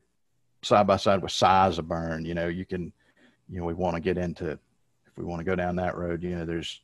side 0.61 0.85
by 0.85 0.97
side 0.97 1.21
with 1.21 1.31
size 1.31 1.79
of 1.79 1.87
burn. 1.87 2.25
You 2.25 2.33
know, 2.33 2.49
you 2.49 2.65
can 2.65 2.91
you 3.47 3.61
know, 3.61 3.65
we 3.65 3.73
want 3.73 3.95
to 3.95 4.01
get 4.01 4.17
into, 4.17 4.51
if 4.51 5.17
we 5.17 5.23
want 5.23 5.39
to 5.39 5.45
go 5.45 5.55
down 5.55 5.77
that 5.77 5.95
road, 5.95 6.21
you 6.21 6.35
know, 6.35 6.43
there's, 6.43 6.81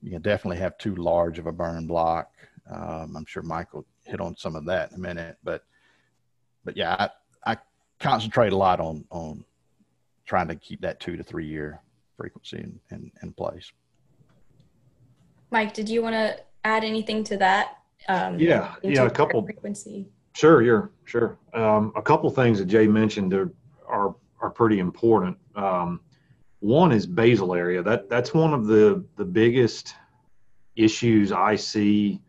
you 0.00 0.12
can 0.12 0.22
definitely 0.22 0.56
have 0.56 0.78
too 0.78 0.94
large 0.94 1.38
of 1.38 1.46
a 1.46 1.52
burn 1.52 1.86
block. 1.86 2.30
Um, 2.74 3.18
I'm 3.18 3.26
sure 3.26 3.42
Michael 3.42 3.84
hit 4.04 4.18
on 4.18 4.34
some 4.34 4.56
of 4.56 4.64
that 4.64 4.92
in 4.92 4.96
a 4.96 5.00
minute, 5.00 5.36
but, 5.44 5.62
but 6.64 6.74
yeah, 6.74 6.94
I, 7.44 7.52
I 7.52 7.58
concentrate 8.00 8.54
a 8.54 8.56
lot 8.56 8.80
on, 8.80 9.04
on 9.10 9.44
trying 10.24 10.48
to 10.48 10.56
keep 10.56 10.80
that 10.80 11.00
two 11.00 11.18
to 11.18 11.22
three 11.22 11.46
year 11.46 11.82
frequency 12.16 12.60
in, 12.60 12.80
in, 12.90 13.12
in 13.22 13.32
place. 13.34 13.70
Mike, 15.50 15.74
did 15.74 15.90
you 15.90 16.00
want 16.00 16.14
to 16.14 16.40
add 16.64 16.82
anything 16.82 17.24
to 17.24 17.36
that? 17.36 17.76
Um, 18.08 18.38
yeah, 18.38 18.74
yeah, 18.82 19.04
a 19.04 19.10
couple 19.10 19.42
frequency. 19.44 20.06
Sure, 20.34 20.90
sure. 21.04 21.38
Um, 21.52 21.92
a 21.96 22.02
couple 22.02 22.28
things 22.30 22.58
that 22.58 22.66
Jay 22.66 22.86
mentioned 22.86 23.32
are, 23.32 23.52
are 23.88 24.14
are 24.40 24.50
pretty 24.50 24.78
important. 24.78 25.38
Um, 25.54 26.00
one 26.60 26.92
is 26.92 27.06
basal 27.06 27.54
area. 27.54 27.82
That 27.82 28.08
that's 28.08 28.34
one 28.34 28.52
of 28.52 28.66
the 28.66 29.04
the 29.16 29.24
biggest 29.24 29.94
issues 30.76 31.32
I 31.32 31.56
see 31.56 32.20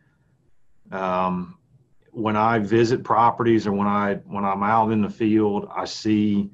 um, 0.92 1.58
when 2.12 2.36
I 2.36 2.60
visit 2.60 3.04
properties 3.04 3.68
or 3.68 3.72
when 3.74 3.88
I 3.88 4.16
when 4.26 4.46
I'm 4.46 4.64
out 4.64 4.92
in 4.92 5.02
the 5.02 5.10
field. 5.10 5.68
I 5.76 5.86
see 5.86 6.52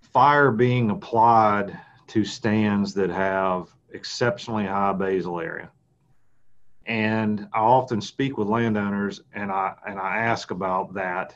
fire 0.00 0.50
being 0.50 0.90
applied 0.90 1.78
to 2.08 2.24
stands 2.24 2.94
that 2.94 3.10
have 3.10 3.68
exceptionally 3.90 4.66
high 4.66 4.92
basal 4.92 5.40
area. 5.40 5.70
And 6.86 7.48
I 7.52 7.60
often 7.60 8.00
speak 8.00 8.38
with 8.38 8.48
landowners 8.48 9.20
and 9.34 9.50
I 9.50 9.74
and 9.86 9.98
I 9.98 10.18
ask 10.18 10.50
about 10.50 10.94
that 10.94 11.34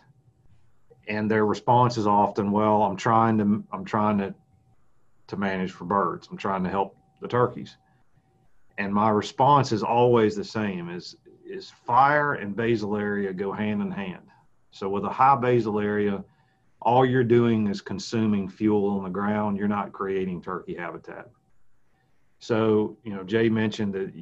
and 1.10 1.28
their 1.28 1.44
response 1.44 1.98
is 1.98 2.06
often, 2.06 2.52
"Well, 2.52 2.82
I'm 2.84 2.96
trying 2.96 3.38
to 3.38 3.64
I'm 3.72 3.84
trying 3.84 4.18
to 4.18 4.34
to 5.26 5.36
manage 5.36 5.72
for 5.72 5.84
birds. 5.84 6.28
I'm 6.30 6.36
trying 6.36 6.62
to 6.64 6.70
help 6.70 6.96
the 7.20 7.28
turkeys." 7.28 7.76
And 8.78 8.94
my 8.94 9.10
response 9.10 9.72
is 9.72 9.82
always 9.82 10.36
the 10.36 10.44
same: 10.44 10.88
is 10.88 11.16
is 11.44 11.68
fire 11.68 12.34
and 12.34 12.54
basal 12.54 12.96
area 12.96 13.32
go 13.32 13.50
hand 13.50 13.82
in 13.82 13.90
hand. 13.90 14.22
So 14.70 14.88
with 14.88 15.04
a 15.04 15.10
high 15.10 15.34
basal 15.34 15.80
area, 15.80 16.24
all 16.80 17.04
you're 17.04 17.24
doing 17.24 17.66
is 17.66 17.80
consuming 17.80 18.48
fuel 18.48 18.88
on 18.90 19.02
the 19.02 19.10
ground. 19.10 19.56
You're 19.56 19.66
not 19.66 19.92
creating 19.92 20.42
turkey 20.42 20.76
habitat. 20.76 21.28
So, 22.40 22.96
you 23.04 23.14
know, 23.14 23.22
Jay 23.22 23.50
mentioned 23.50 23.92
that 23.94 24.12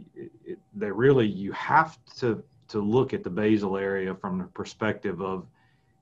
it, 0.45 0.59
really, 0.75 1.27
you 1.27 1.53
have 1.53 1.99
to, 2.17 2.43
to 2.69 2.81
look 2.81 3.15
at 3.15 3.23
the 3.23 3.31
basal 3.31 3.77
area 3.77 4.15
from 4.15 4.39
the 4.39 4.45
perspective 4.45 5.23
of 5.23 5.47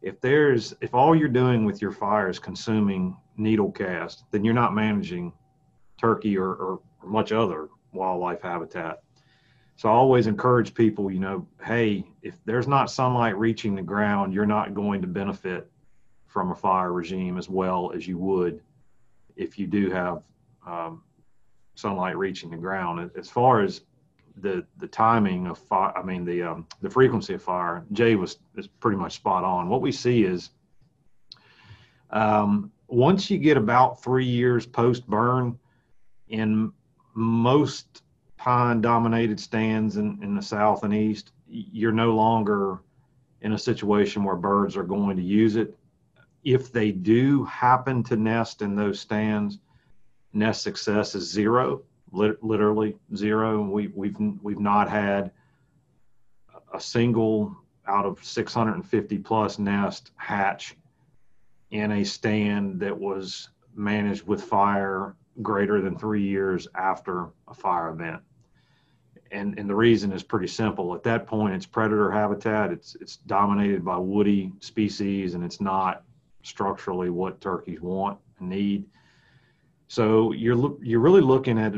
if 0.00 0.20
there's, 0.22 0.74
if 0.80 0.94
all 0.94 1.14
you're 1.14 1.28
doing 1.28 1.66
with 1.66 1.82
your 1.82 1.92
fire 1.92 2.30
is 2.30 2.38
consuming 2.38 3.16
needle 3.36 3.70
cast, 3.70 4.24
then 4.30 4.44
you're 4.44 4.54
not 4.54 4.74
managing 4.74 5.30
turkey 6.00 6.38
or, 6.38 6.48
or, 6.48 6.80
or 7.02 7.08
much 7.08 7.32
other 7.32 7.68
wildlife 7.92 8.40
habitat. 8.40 9.02
So 9.76 9.90
I 9.90 9.92
always 9.92 10.26
encourage 10.26 10.72
people, 10.72 11.10
you 11.10 11.20
know, 11.20 11.46
hey, 11.62 12.06
if 12.22 12.42
there's 12.46 12.66
not 12.66 12.90
sunlight 12.90 13.36
reaching 13.36 13.74
the 13.74 13.82
ground, 13.82 14.32
you're 14.32 14.46
not 14.46 14.72
going 14.72 15.02
to 15.02 15.06
benefit 15.06 15.70
from 16.26 16.50
a 16.50 16.54
fire 16.54 16.94
regime 16.94 17.36
as 17.36 17.50
well 17.50 17.92
as 17.94 18.08
you 18.08 18.16
would 18.16 18.62
if 19.36 19.58
you 19.58 19.66
do 19.66 19.90
have 19.90 20.22
um, 20.66 21.02
sunlight 21.76 22.18
reaching 22.18 22.50
the 22.50 22.56
ground. 22.56 23.10
As 23.16 23.30
far 23.30 23.62
as 23.62 23.82
the 24.38 24.66
the 24.78 24.88
timing 24.88 25.46
of 25.46 25.58
fire, 25.58 25.96
I 25.96 26.02
mean 26.02 26.24
the 26.24 26.42
um, 26.42 26.66
the 26.82 26.90
frequency 26.90 27.34
of 27.34 27.42
fire, 27.42 27.84
Jay 27.92 28.16
was 28.16 28.38
is 28.56 28.66
pretty 28.66 28.96
much 28.96 29.14
spot 29.14 29.44
on. 29.44 29.68
What 29.68 29.80
we 29.80 29.92
see 29.92 30.24
is 30.24 30.50
um, 32.10 32.72
once 32.88 33.30
you 33.30 33.38
get 33.38 33.56
about 33.56 34.02
three 34.02 34.26
years 34.26 34.66
post 34.66 35.06
burn, 35.06 35.58
in 36.28 36.72
most 37.14 38.02
pine 38.36 38.80
dominated 38.80 39.40
stands 39.40 39.96
in, 39.96 40.18
in 40.22 40.34
the 40.34 40.42
south 40.42 40.82
and 40.82 40.94
east, 40.94 41.32
you're 41.48 41.92
no 41.92 42.14
longer 42.14 42.80
in 43.42 43.52
a 43.52 43.58
situation 43.58 44.24
where 44.24 44.36
birds 44.36 44.76
are 44.76 44.82
going 44.82 45.16
to 45.16 45.22
use 45.22 45.56
it. 45.56 45.76
If 46.44 46.72
they 46.72 46.92
do 46.92 47.44
happen 47.44 48.02
to 48.04 48.16
nest 48.16 48.62
in 48.62 48.76
those 48.76 49.00
stands, 49.00 49.58
nest 50.36 50.62
success 50.62 51.14
is 51.14 51.28
zero, 51.28 51.82
lit- 52.12 52.42
literally 52.42 52.96
zero. 53.14 53.62
We, 53.62 53.88
we've 53.88 54.16
we've 54.42 54.60
not 54.60 54.88
had 54.88 55.32
a 56.72 56.80
single 56.80 57.56
out 57.88 58.04
of 58.04 58.22
650 58.22 59.18
plus 59.18 59.58
nest 59.58 60.10
hatch 60.16 60.76
in 61.70 61.92
a 61.92 62.04
stand 62.04 62.80
that 62.80 62.96
was 62.96 63.48
managed 63.74 64.26
with 64.26 64.42
fire 64.42 65.14
greater 65.42 65.80
than 65.80 65.96
three 65.96 66.22
years 66.22 66.66
after 66.74 67.28
a 67.48 67.54
fire 67.54 67.88
event. 67.90 68.20
And, 69.32 69.58
and 69.58 69.68
the 69.68 69.74
reason 69.74 70.12
is 70.12 70.22
pretty 70.22 70.46
simple. 70.46 70.94
At 70.94 71.02
that 71.02 71.26
point, 71.26 71.54
it's 71.54 71.66
predator 71.66 72.10
habitat. 72.10 72.70
It's 72.70 72.96
it's 73.00 73.16
dominated 73.16 73.84
by 73.84 73.96
woody 73.96 74.52
species, 74.60 75.34
and 75.34 75.44
it's 75.44 75.60
not 75.60 76.04
structurally 76.42 77.10
what 77.10 77.40
turkeys 77.40 77.80
want 77.80 78.18
and 78.38 78.48
need. 78.48 78.86
So 79.88 80.32
you're 80.32 80.76
you're 80.82 81.00
really 81.00 81.20
looking 81.20 81.58
at 81.58 81.74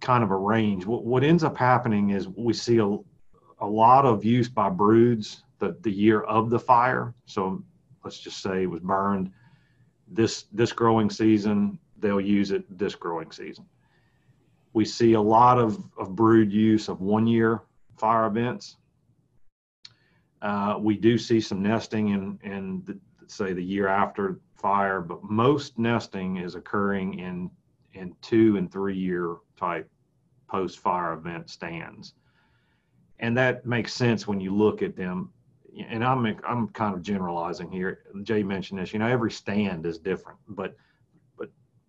kind 0.00 0.24
of 0.24 0.30
a 0.30 0.36
range. 0.36 0.84
What 0.86 1.04
what 1.04 1.22
ends 1.22 1.44
up 1.44 1.56
happening 1.56 2.10
is 2.10 2.28
we 2.28 2.52
see 2.52 2.78
a, 2.78 2.96
a 3.60 3.66
lot 3.66 4.04
of 4.04 4.24
use 4.24 4.48
by 4.48 4.68
broods 4.68 5.44
the 5.58 5.76
the 5.82 5.90
year 5.92 6.22
of 6.22 6.50
the 6.50 6.58
fire. 6.58 7.14
So 7.26 7.62
let's 8.04 8.18
just 8.18 8.42
say 8.42 8.62
it 8.62 8.70
was 8.70 8.80
burned 8.80 9.30
this 10.08 10.44
this 10.52 10.72
growing 10.72 11.08
season 11.08 11.78
they'll 12.02 12.20
use 12.20 12.50
it 12.50 12.64
this 12.78 12.94
growing 12.94 13.30
season. 13.30 13.64
We 14.74 14.84
see 14.84 15.14
a 15.14 15.20
lot 15.20 15.58
of, 15.58 15.82
of 15.96 16.14
brood 16.14 16.52
use 16.52 16.88
of 16.88 17.00
one 17.00 17.26
year 17.26 17.62
fire 17.96 18.26
events. 18.26 18.76
Uh, 20.42 20.76
we 20.80 20.96
do 20.96 21.16
see 21.16 21.40
some 21.40 21.62
nesting 21.62 22.08
in, 22.08 22.38
in 22.42 22.82
the, 22.84 22.98
say 23.32 23.52
the 23.52 23.62
year 23.62 23.88
after 23.88 24.40
fire, 24.54 25.00
but 25.00 25.22
most 25.24 25.78
nesting 25.78 26.36
is 26.36 26.54
occurring 26.54 27.18
in, 27.18 27.50
in 27.94 28.14
two 28.22 28.56
and 28.56 28.70
three 28.70 28.96
year 28.96 29.36
type 29.56 29.90
post 30.48 30.78
fire 30.78 31.12
event 31.14 31.50
stands. 31.50 32.14
And 33.18 33.36
that 33.36 33.64
makes 33.64 33.94
sense 33.94 34.26
when 34.26 34.40
you 34.40 34.54
look 34.54 34.82
at 34.82 34.96
them. 34.96 35.30
And 35.88 36.04
I'm, 36.04 36.26
I'm 36.46 36.68
kind 36.68 36.94
of 36.94 37.02
generalizing 37.02 37.70
here. 37.70 38.00
Jay 38.24 38.42
mentioned 38.42 38.80
this, 38.80 38.92
you 38.92 38.98
know, 38.98 39.08
every 39.08 39.30
stand 39.30 39.86
is 39.86 39.98
different, 39.98 40.38
but 40.48 40.76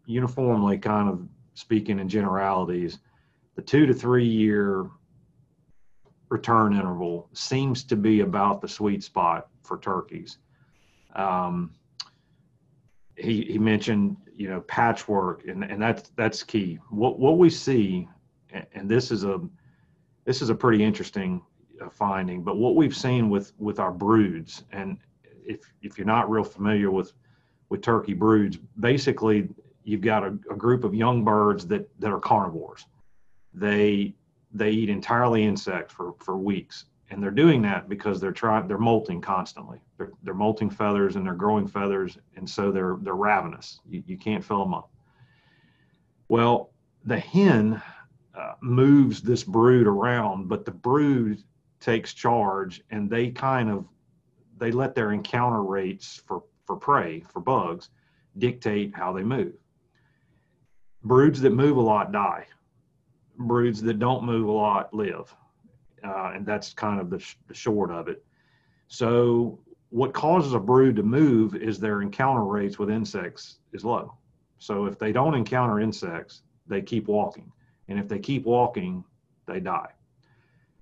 uniformly 0.06 0.77
kind 0.77 1.10
of 1.10 1.27
speaking 1.53 1.99
in 1.99 2.10
generalities, 2.10 2.99
the 3.56 3.62
two 3.62 3.86
to 3.86 3.93
three 3.93 4.25
year 4.25 4.89
return 6.29 6.73
interval 6.73 7.29
seems 7.34 7.84
to 7.84 7.95
be 7.95 8.21
about 8.21 8.62
the 8.62 8.67
sweet 8.67 9.03
spot 9.03 9.47
for 9.62 9.77
turkeys. 9.79 10.39
Um, 11.15 11.73
he, 13.15 13.43
he 13.43 13.60
mentioned, 13.60 14.17
you 14.36 14.49
know, 14.49 14.62
patchwork 14.62 15.45
and, 15.47 15.63
and 15.63 15.82
that's, 15.82 16.12
that's 16.15 16.43
key. 16.43 16.80
What, 16.89 17.19
what 17.19 17.38
we 17.38 17.49
see, 17.49 18.08
and 18.73 18.89
this 18.89 19.12
is 19.12 19.23
a, 19.23 19.39
this 20.26 20.41
is 20.41 20.49
a 20.49 20.56
pretty 20.56 20.84
interesting 20.84 21.41
uh, 21.82 21.89
finding, 21.89 22.43
but 22.43 22.58
what 22.58 22.76
we've 22.76 22.95
seen 22.95 23.30
with, 23.30 23.54
with 23.60 23.80
our 23.80 23.91
broods, 23.91 24.63
and 24.71 24.97
if, 25.45 25.60
if 25.82 25.97
you're 25.97 26.08
not 26.08 26.30
real 26.30 26.43
familiar 26.43 26.89
with, 26.89 27.13
with 27.69 27.82
turkey 27.82 28.13
broods, 28.13 28.58
basically 28.80 29.49
you've 29.84 30.02
got 30.02 30.23
a, 30.23 30.38
a 30.49 30.56
group 30.56 30.84
of 30.84 30.95
young 30.95 31.23
birds 31.23 31.67
that, 31.67 31.88
that 31.99 32.12
are 32.12 32.19
carnivores. 32.19 32.86
They 33.54 34.15
they 34.54 34.69
eat 34.69 34.89
entirely 34.89 35.43
insects 35.43 35.93
for, 35.93 36.13
for 36.19 36.38
weeks. 36.38 36.86
And 37.13 37.21
they're 37.21 37.32
doing 37.32 37.62
that 37.62 37.88
because 37.88 38.19
they're 38.19 38.32
trying 38.32 38.67
they're 38.67 38.78
molting 38.78 39.21
constantly. 39.21 39.80
They're, 39.97 40.12
they're 40.23 40.34
molting 40.34 40.69
feathers 40.69 41.15
and 41.15 41.26
they're 41.26 41.34
growing 41.36 41.67
feathers, 41.67 42.17
and 42.36 42.49
so 42.49 42.71
they're 42.71 42.97
they're 43.02 43.13
ravenous. 43.15 43.80
You, 43.88 44.04
you 44.06 44.17
can't 44.17 44.43
fill 44.43 44.63
them 44.63 44.73
up. 44.73 44.89
Well, 46.28 46.71
the 47.06 47.19
hen 47.19 47.82
uh, 48.36 48.54
moves 48.62 49.21
this 49.21 49.43
brood 49.43 49.88
around, 49.88 50.47
but 50.47 50.65
the 50.65 50.71
brood 50.71 51.43
takes 51.80 52.13
charge, 52.13 52.82
and 52.89 53.10
they 53.10 53.30
kind 53.30 53.69
of 53.69 53.86
they 54.58 54.71
let 54.71 54.95
their 54.95 55.12
encounter 55.12 55.63
rates 55.63 56.21
for 56.26 56.43
for 56.65 56.76
prey 56.76 57.21
for 57.21 57.39
bugs 57.39 57.89
dictate 58.38 58.95
how 58.95 59.13
they 59.13 59.23
move 59.23 59.54
broods 61.04 61.41
that 61.41 61.52
move 61.52 61.78
a 61.78 61.82
lot 61.82 62.12
die. 62.12 62.47
Broods 63.38 63.82
that 63.82 63.99
don't 63.99 64.23
move 64.23 64.47
a 64.47 64.52
lot 64.52 64.93
live. 64.93 65.36
Uh, 66.03 66.31
and 66.35 66.45
that's 66.45 66.73
kind 66.73 66.99
of 66.99 67.09
the, 67.09 67.19
sh- 67.19 67.37
the 67.47 67.53
short 67.53 67.91
of 67.91 68.07
it. 68.07 68.23
So, 68.87 69.59
what 69.89 70.13
causes 70.13 70.53
a 70.53 70.59
brood 70.59 70.95
to 70.95 71.03
move 71.03 71.55
is 71.55 71.79
their 71.79 72.01
encounter 72.01 72.43
rates 72.43 72.79
with 72.79 72.89
insects 72.89 73.57
is 73.73 73.85
low. 73.85 74.13
So, 74.57 74.85
if 74.85 74.99
they 74.99 75.11
don't 75.11 75.33
encounter 75.35 75.79
insects, 75.79 76.41
they 76.67 76.81
keep 76.81 77.07
walking. 77.07 77.51
And 77.87 77.99
if 77.99 78.07
they 78.07 78.19
keep 78.19 78.45
walking, 78.45 79.03
they 79.45 79.59
die. 79.59 79.91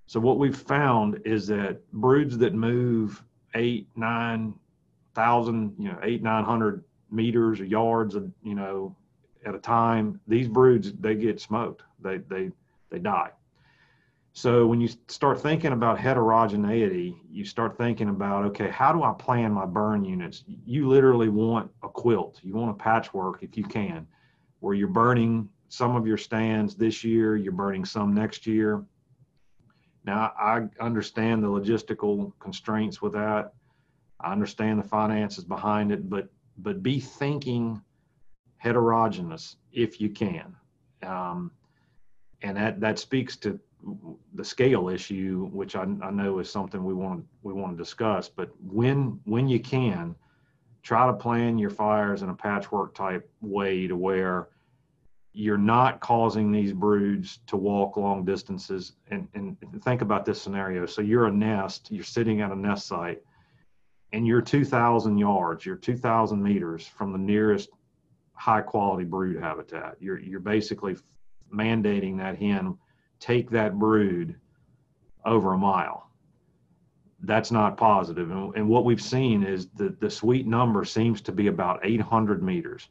So, 0.08 0.20
what 0.20 0.40
we've 0.40 0.58
found 0.58 1.22
is 1.26 1.48
that 1.48 1.80
broods 1.92 2.38
that 2.40 2.54
move 2.54 3.24
eight, 3.54 3.88
nine 3.96 4.54
thousand, 5.14 5.76
you 5.78 5.90
know, 5.90 6.00
eight, 6.04 6.24
nine 6.24 6.44
hundred 6.44 6.84
meters 7.12 7.60
or 7.60 7.66
yards, 7.66 8.16
you 8.44 8.56
know, 8.56 8.96
at 9.46 9.56
a 9.56 9.60
time, 9.60 10.20
these 10.28 10.48
broods 10.48 10.94
they 10.94 11.16
get 11.16 11.40
smoked. 11.40 11.84
They 12.02 12.18
they 12.18 12.52
they 12.90 13.00
die. 13.00 13.32
So 14.34 14.66
when 14.66 14.80
you 14.80 14.88
start 15.08 15.42
thinking 15.42 15.74
about 15.74 16.00
heterogeneity, 16.00 17.18
you 17.30 17.44
start 17.44 17.78
thinking 17.78 18.10
about 18.10 18.46
okay, 18.46 18.70
how 18.70 18.94
do 18.94 19.04
I 19.04 19.14
plan 19.14 19.52
my 19.52 19.66
burn 19.66 20.06
units? 20.06 20.44
You 20.66 20.88
literally 20.88 21.28
want 21.28 21.70
a 21.84 21.90
quilt. 21.90 22.40
You 22.42 22.54
want 22.54 22.72
a 22.72 22.76
patchwork 22.76 23.44
if 23.44 23.58
you 23.58 23.66
can, 23.66 24.08
where 24.60 24.74
you're 24.74 24.88
burning 24.88 25.50
some 25.68 25.96
of 25.96 26.08
your 26.08 26.18
stands 26.18 26.76
this 26.76 27.04
year, 27.04 27.36
you're 27.36 27.52
burning 27.52 27.86
some 27.86 28.14
next 28.14 28.48
year. 28.48 28.84
Now 30.06 30.32
I 30.40 30.68
understand 30.80 31.44
the 31.44 31.48
logistical 31.48 32.32
constraints 32.40 33.02
with 33.02 33.14
that. 33.14 33.54
I 34.22 34.32
understand 34.32 34.80
the 34.80 34.84
finances 34.84 35.44
behind 35.44 35.92
it, 35.92 36.10
but 36.10 36.30
but 36.58 36.82
be 36.82 37.00
thinking 37.00 37.82
heterogeneous 38.58 39.58
if 39.72 40.00
you 40.00 40.10
can. 40.10 40.56
Um, 41.04 41.52
and 42.44 42.56
that, 42.58 42.80
that 42.80 43.00
speaks 43.00 43.36
to 43.38 43.60
the 44.34 44.46
scale 44.46 44.90
issue, 44.90 45.50
which 45.52 45.76
I, 45.76 45.84
I 46.02 46.12
know 46.12 46.40
is 46.40 46.50
something 46.50 46.84
we 46.84 46.94
want 46.94 47.26
we 47.44 47.54
want 47.54 47.78
to 47.78 47.84
discuss. 47.84 48.30
But 48.30 48.50
when 48.62 49.20
when 49.26 49.48
you 49.48 49.60
can, 49.60 50.16
try 50.84 51.08
to 51.08 51.14
plan 51.14 51.58
your 51.58 51.70
fires 51.70 52.22
in 52.22 52.30
a 52.30 52.36
patchwork 52.36 52.96
type 52.96 53.30
way 53.42 53.88
to 53.88 53.96
where 53.96 54.50
you're 55.34 55.58
not 55.58 56.02
causing 56.02 56.52
these 56.52 56.74
broods 56.74 57.40
to 57.48 57.56
walk 57.56 57.96
long 57.96 58.26
distances. 58.26 58.94
And, 59.10 59.28
and 59.34 59.56
think 59.82 60.02
about 60.02 60.26
this 60.26 60.42
scenario. 60.42 60.86
So 60.86 61.02
you're 61.02 61.28
a 61.28 61.32
nest, 61.32 61.90
you're 61.90 62.04
sitting 62.04 62.42
at 62.42 62.52
a 62.52 62.56
nest 62.56 62.88
site, 62.88 63.22
and 64.12 64.28
you're 64.28 64.42
2,000 64.42 65.18
yards, 65.18 65.66
you're 65.66 65.78
2,000 65.78 66.42
meters 66.42 66.86
from 66.86 67.14
the 67.14 67.18
nearest 67.18 67.70
high 68.34 68.62
quality 68.62 69.06
brood 69.06 69.42
habitat. 69.42 69.96
You're 70.00 70.20
you're 70.20 70.40
basically 70.40 70.98
mandating 71.54 72.18
that 72.18 72.38
hen 72.38 72.78
take 73.22 73.52
that 73.52 73.78
brood 73.80 74.36
over 75.24 75.54
a 75.54 75.58
mile. 75.58 76.10
That's 77.22 77.52
not 77.52 77.78
positive. 77.78 78.32
And, 78.32 78.54
and 78.56 78.68
what 78.68 78.84
we've 78.84 79.02
seen 79.02 79.44
is 79.44 79.68
that 79.76 80.02
the 80.02 80.10
sweet 80.10 80.48
number 80.48 80.84
seems 80.84 81.22
to 81.22 81.32
be 81.32 81.48
about 81.48 81.80
800 81.84 82.44
meters. 82.44 82.90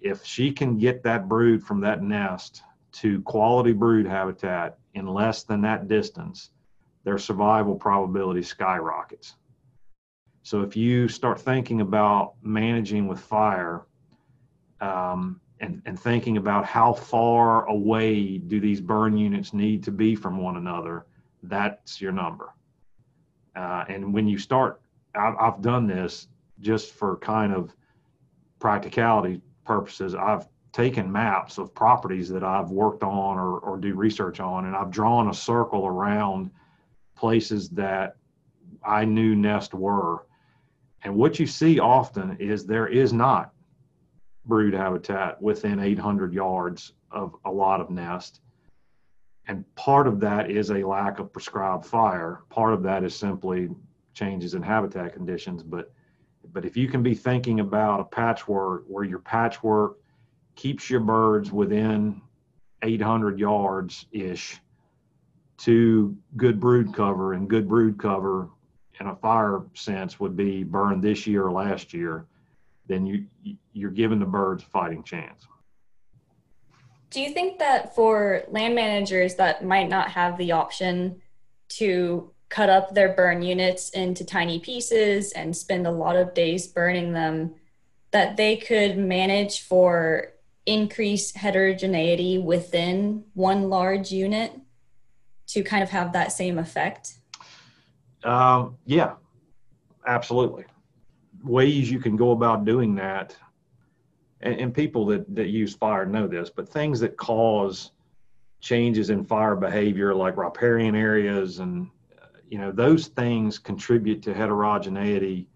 If 0.00 0.24
she 0.24 0.50
can 0.50 0.78
get 0.78 1.02
that 1.04 1.28
brood 1.28 1.62
from 1.62 1.80
that 1.82 2.02
nest 2.02 2.62
to 2.92 3.20
quality 3.22 3.72
brood 3.72 4.06
habitat 4.06 4.78
in 4.94 5.06
less 5.06 5.42
than 5.42 5.60
that 5.62 5.88
distance, 5.88 6.50
their 7.04 7.18
survival 7.18 7.74
probability 7.74 8.42
skyrockets. 8.42 9.34
So 10.42 10.62
if 10.62 10.76
you 10.76 11.08
start 11.08 11.40
thinking 11.40 11.80
about 11.80 12.34
managing 12.42 13.08
with 13.08 13.20
fire 13.20 13.82
um, 14.80 15.40
and, 15.64 15.80
and 15.86 15.98
thinking 15.98 16.36
about 16.36 16.66
how 16.66 16.92
far 16.92 17.66
away 17.68 18.36
do 18.36 18.60
these 18.60 18.82
burn 18.82 19.16
units 19.16 19.54
need 19.54 19.82
to 19.84 19.90
be 19.90 20.14
from 20.14 20.36
one 20.36 20.56
another, 20.56 21.06
that's 21.42 22.02
your 22.02 22.12
number. 22.12 22.52
Uh, 23.56 23.84
and 23.88 24.12
when 24.12 24.28
you 24.28 24.36
start, 24.36 24.82
I've, 25.14 25.34
I've 25.40 25.62
done 25.62 25.86
this 25.86 26.28
just 26.60 26.92
for 26.92 27.16
kind 27.16 27.54
of 27.54 27.74
practicality 28.58 29.40
purposes. 29.64 30.14
I've 30.14 30.46
taken 30.72 31.10
maps 31.10 31.56
of 31.56 31.74
properties 31.74 32.28
that 32.28 32.44
I've 32.44 32.70
worked 32.70 33.02
on 33.02 33.38
or, 33.38 33.58
or 33.60 33.78
do 33.78 33.94
research 33.94 34.40
on, 34.40 34.66
and 34.66 34.76
I've 34.76 34.90
drawn 34.90 35.30
a 35.30 35.34
circle 35.34 35.86
around 35.86 36.50
places 37.16 37.70
that 37.70 38.16
I 38.84 39.06
knew 39.06 39.34
nests 39.34 39.72
were. 39.72 40.26
And 41.04 41.14
what 41.14 41.38
you 41.38 41.46
see 41.46 41.78
often 41.78 42.36
is 42.38 42.66
there 42.66 42.88
is 42.88 43.14
not 43.14 43.53
brood 44.46 44.74
habitat 44.74 45.40
within 45.40 45.80
800 45.80 46.32
yards 46.32 46.92
of 47.10 47.34
a 47.44 47.50
lot 47.50 47.80
of 47.80 47.90
nests. 47.90 48.40
And 49.46 49.64
part 49.74 50.06
of 50.06 50.20
that 50.20 50.50
is 50.50 50.70
a 50.70 50.84
lack 50.84 51.18
of 51.18 51.32
prescribed 51.32 51.84
fire. 51.84 52.42
Part 52.48 52.72
of 52.72 52.82
that 52.84 53.04
is 53.04 53.14
simply 53.14 53.70
changes 54.14 54.54
in 54.54 54.62
habitat 54.62 55.12
conditions. 55.12 55.62
But 55.62 55.92
but 56.52 56.64
if 56.64 56.76
you 56.76 56.88
can 56.88 57.02
be 57.02 57.14
thinking 57.14 57.60
about 57.60 58.00
a 58.00 58.04
patchwork 58.04 58.84
where 58.86 59.04
your 59.04 59.18
patchwork 59.18 59.98
keeps 60.54 60.88
your 60.88 61.00
birds 61.00 61.50
within 61.50 62.20
800 62.82 63.38
yards 63.38 64.06
ish 64.12 64.60
to 65.58 66.16
good 66.36 66.60
brood 66.60 66.92
cover 66.92 67.32
and 67.32 67.48
good 67.48 67.68
brood 67.68 67.98
cover 67.98 68.50
in 69.00 69.06
a 69.06 69.16
fire 69.16 69.62
sense 69.74 70.20
would 70.20 70.36
be 70.36 70.62
burned 70.62 71.02
this 71.02 71.26
year 71.26 71.46
or 71.46 71.52
last 71.52 71.92
year 71.92 72.26
then 72.88 73.06
you 73.06 73.26
you're 73.72 73.90
giving 73.90 74.18
the 74.18 74.26
birds 74.26 74.62
a 74.62 74.66
fighting 74.66 75.02
chance 75.02 75.46
do 77.10 77.20
you 77.20 77.30
think 77.30 77.58
that 77.60 77.94
for 77.94 78.42
land 78.48 78.74
managers 78.74 79.36
that 79.36 79.64
might 79.64 79.88
not 79.88 80.10
have 80.10 80.36
the 80.36 80.52
option 80.52 81.20
to 81.68 82.30
cut 82.48 82.68
up 82.68 82.94
their 82.94 83.12
burn 83.12 83.42
units 83.42 83.90
into 83.90 84.24
tiny 84.24 84.58
pieces 84.58 85.32
and 85.32 85.56
spend 85.56 85.86
a 85.86 85.90
lot 85.90 86.16
of 86.16 86.34
days 86.34 86.66
burning 86.66 87.12
them 87.12 87.54
that 88.10 88.36
they 88.36 88.56
could 88.56 88.96
manage 88.96 89.60
for 89.60 90.34
increased 90.66 91.36
heterogeneity 91.36 92.38
within 92.38 93.24
one 93.34 93.68
large 93.68 94.12
unit 94.12 94.52
to 95.48 95.62
kind 95.62 95.82
of 95.82 95.90
have 95.90 96.12
that 96.12 96.32
same 96.32 96.58
effect? 96.58 97.14
Um, 98.22 98.76
yeah, 98.86 99.14
absolutely. 100.06 100.64
Ways 101.44 101.90
you 101.90 102.00
can 102.00 102.16
go 102.16 102.30
about 102.32 102.64
doing 102.64 102.94
that, 102.96 103.36
and, 104.40 104.58
and 104.58 104.74
people 104.74 105.06
that, 105.06 105.32
that 105.34 105.48
use 105.48 105.74
fire 105.74 106.06
know 106.06 106.26
this, 106.26 106.50
but 106.50 106.68
things 106.68 106.98
that 107.00 107.16
cause 107.16 107.92
changes 108.60 109.10
in 109.10 109.22
fire 109.22 109.54
behavior 109.54 110.14
like 110.14 110.38
riparian 110.38 110.94
areas 110.94 111.58
and 111.58 111.86
uh, 112.18 112.26
you 112.48 112.56
know 112.56 112.72
those 112.72 113.08
things 113.08 113.58
contribute 113.58 114.22
to 114.22 114.32
heterogeneity 114.32 115.46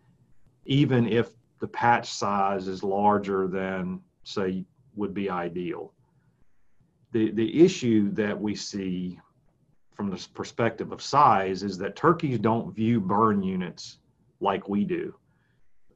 even 0.66 1.08
if 1.08 1.30
the 1.58 1.66
patch 1.66 2.10
size 2.10 2.68
is 2.68 2.82
larger 2.82 3.48
than 3.48 4.00
say 4.22 4.64
would 4.94 5.14
be 5.14 5.30
ideal. 5.30 5.92
The, 7.12 7.30
the 7.30 7.64
issue 7.64 8.10
that 8.12 8.38
we 8.38 8.54
see 8.54 9.18
from 9.94 10.10
the 10.10 10.28
perspective 10.34 10.92
of 10.92 11.00
size 11.00 11.62
is 11.62 11.78
that 11.78 11.96
turkeys 11.96 12.38
don't 12.38 12.74
view 12.74 13.00
burn 13.00 13.42
units 13.42 13.98
like 14.40 14.68
we 14.68 14.84
do. 14.84 15.14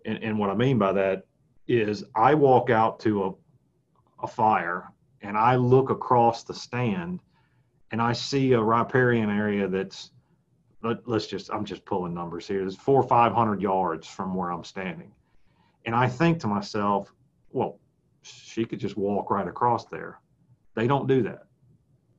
And, 0.05 0.23
and 0.23 0.38
what 0.38 0.51
I 0.51 0.55
mean 0.55 0.79
by 0.79 0.93
that 0.93 1.25
is 1.69 2.05
I 2.15 2.35
walk 2.35 2.71
out 2.71 3.01
to 3.01 3.25
a, 3.25 4.25
a 4.25 4.27
fire 4.27 4.88
and 5.21 5.37
I 5.37 5.57
look 5.57 5.91
across 5.91 6.45
the 6.45 6.55
stand 6.55 7.21
and 7.91 8.01
I 8.01 8.12
see 8.12 8.53
a 8.53 8.61
riparian 8.61 9.31
area 9.31 9.69
that's 9.69 10.11
let, 10.83 11.07
us 11.09 11.27
just 11.27 11.51
I'm 11.53 11.65
just 11.65 11.85
pulling 11.85 12.15
numbers 12.15 12.49
here. 12.49 12.67
It's 12.67 12.75
four 12.75 13.01
or 13.01 13.07
five 13.07 13.33
hundred 13.33 13.61
yards 13.61 14.07
from 14.07 14.35
where 14.35 14.51
I'm 14.51 14.65
standing. 14.65 15.12
And 15.85 15.95
I 15.95 16.09
think 16.09 16.41
to 16.41 16.47
myself, 16.47 17.12
well, 17.51 17.79
she 18.23 18.65
could 18.65 18.81
just 18.81 18.97
walk 18.97 19.31
right 19.31 19.47
across 19.47 19.87
there. 19.87 20.21
They 20.75 20.87
don't 20.87 21.07
do 21.07 21.23
that. 21.23 21.45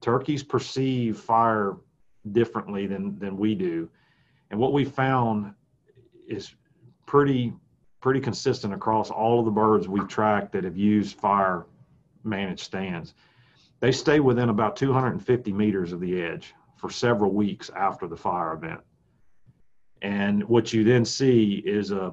Turkeys 0.02 0.44
perceive 0.44 1.18
fire 1.18 1.78
differently 2.32 2.88
than 2.88 3.20
than 3.20 3.36
we 3.36 3.56
do, 3.56 3.90
and 4.52 4.60
what 4.60 4.74
we 4.74 4.86
found 4.86 5.54
is 6.28 6.56
pretty 7.06 7.54
pretty 8.04 8.20
consistent 8.20 8.74
across 8.74 9.10
all 9.10 9.40
of 9.40 9.46
the 9.46 9.52
birds 9.52 9.88
we've 9.88 10.10
tracked 10.10 10.52
that 10.52 10.66
have 10.66 10.76
used 10.76 11.18
fire 11.18 11.66
managed 12.26 12.60
stands. 12.60 13.14
They 13.80 13.94
stay 13.94 14.20
within 14.20 14.50
about 14.50 14.76
250 14.76 15.54
meters 15.54 15.94
of 15.94 16.02
the 16.02 16.22
edge 16.22 16.54
for 16.76 16.90
several 16.90 17.32
weeks 17.32 17.72
after 17.74 18.06
the 18.06 18.18
fire 18.18 18.52
event. 18.52 18.82
And 20.02 20.44
what 20.44 20.74
you 20.74 20.84
then 20.84 21.06
see 21.06 21.64
is 21.66 21.92
a 21.92 22.12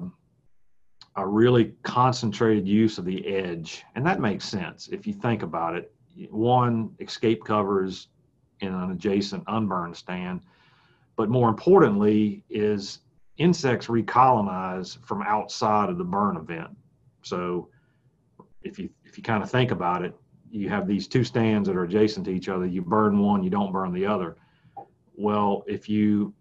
a 1.17 1.27
really 1.27 1.73
concentrated 1.83 2.65
use 2.65 2.97
of 2.97 3.03
the 3.03 3.27
edge. 3.27 3.83
And 3.95 4.05
that 4.05 4.21
makes 4.21 4.45
sense 4.45 4.87
if 4.93 5.05
you 5.05 5.11
think 5.11 5.43
about 5.43 5.75
it. 5.75 5.93
One, 6.29 6.95
escape 7.01 7.43
covers 7.43 8.07
in 8.61 8.73
an 8.73 8.91
adjacent 8.91 9.43
unburned 9.47 9.97
stand, 9.97 10.39
but 11.17 11.29
more 11.29 11.49
importantly, 11.49 12.45
is 12.49 12.99
insects 13.41 13.87
recolonize 13.87 14.97
from 15.05 15.21
outside 15.21 15.89
of 15.89 15.97
the 15.97 16.03
burn 16.03 16.37
event. 16.37 16.69
So 17.23 17.69
if 18.63 18.79
you 18.79 18.89
if 19.05 19.17
you 19.17 19.23
kind 19.23 19.43
of 19.43 19.49
think 19.49 19.71
about 19.71 20.03
it, 20.03 20.15
you 20.49 20.69
have 20.69 20.87
these 20.87 21.07
two 21.07 21.23
stands 21.23 21.67
that 21.67 21.75
are 21.75 21.83
adjacent 21.83 22.25
to 22.25 22.31
each 22.31 22.49
other. 22.49 22.65
You 22.65 22.81
burn 22.81 23.19
one, 23.19 23.43
you 23.43 23.49
don't 23.49 23.71
burn 23.71 23.93
the 23.93 24.05
other. 24.05 24.37
Well, 25.15 25.63
if 25.67 25.89
you 25.89 26.33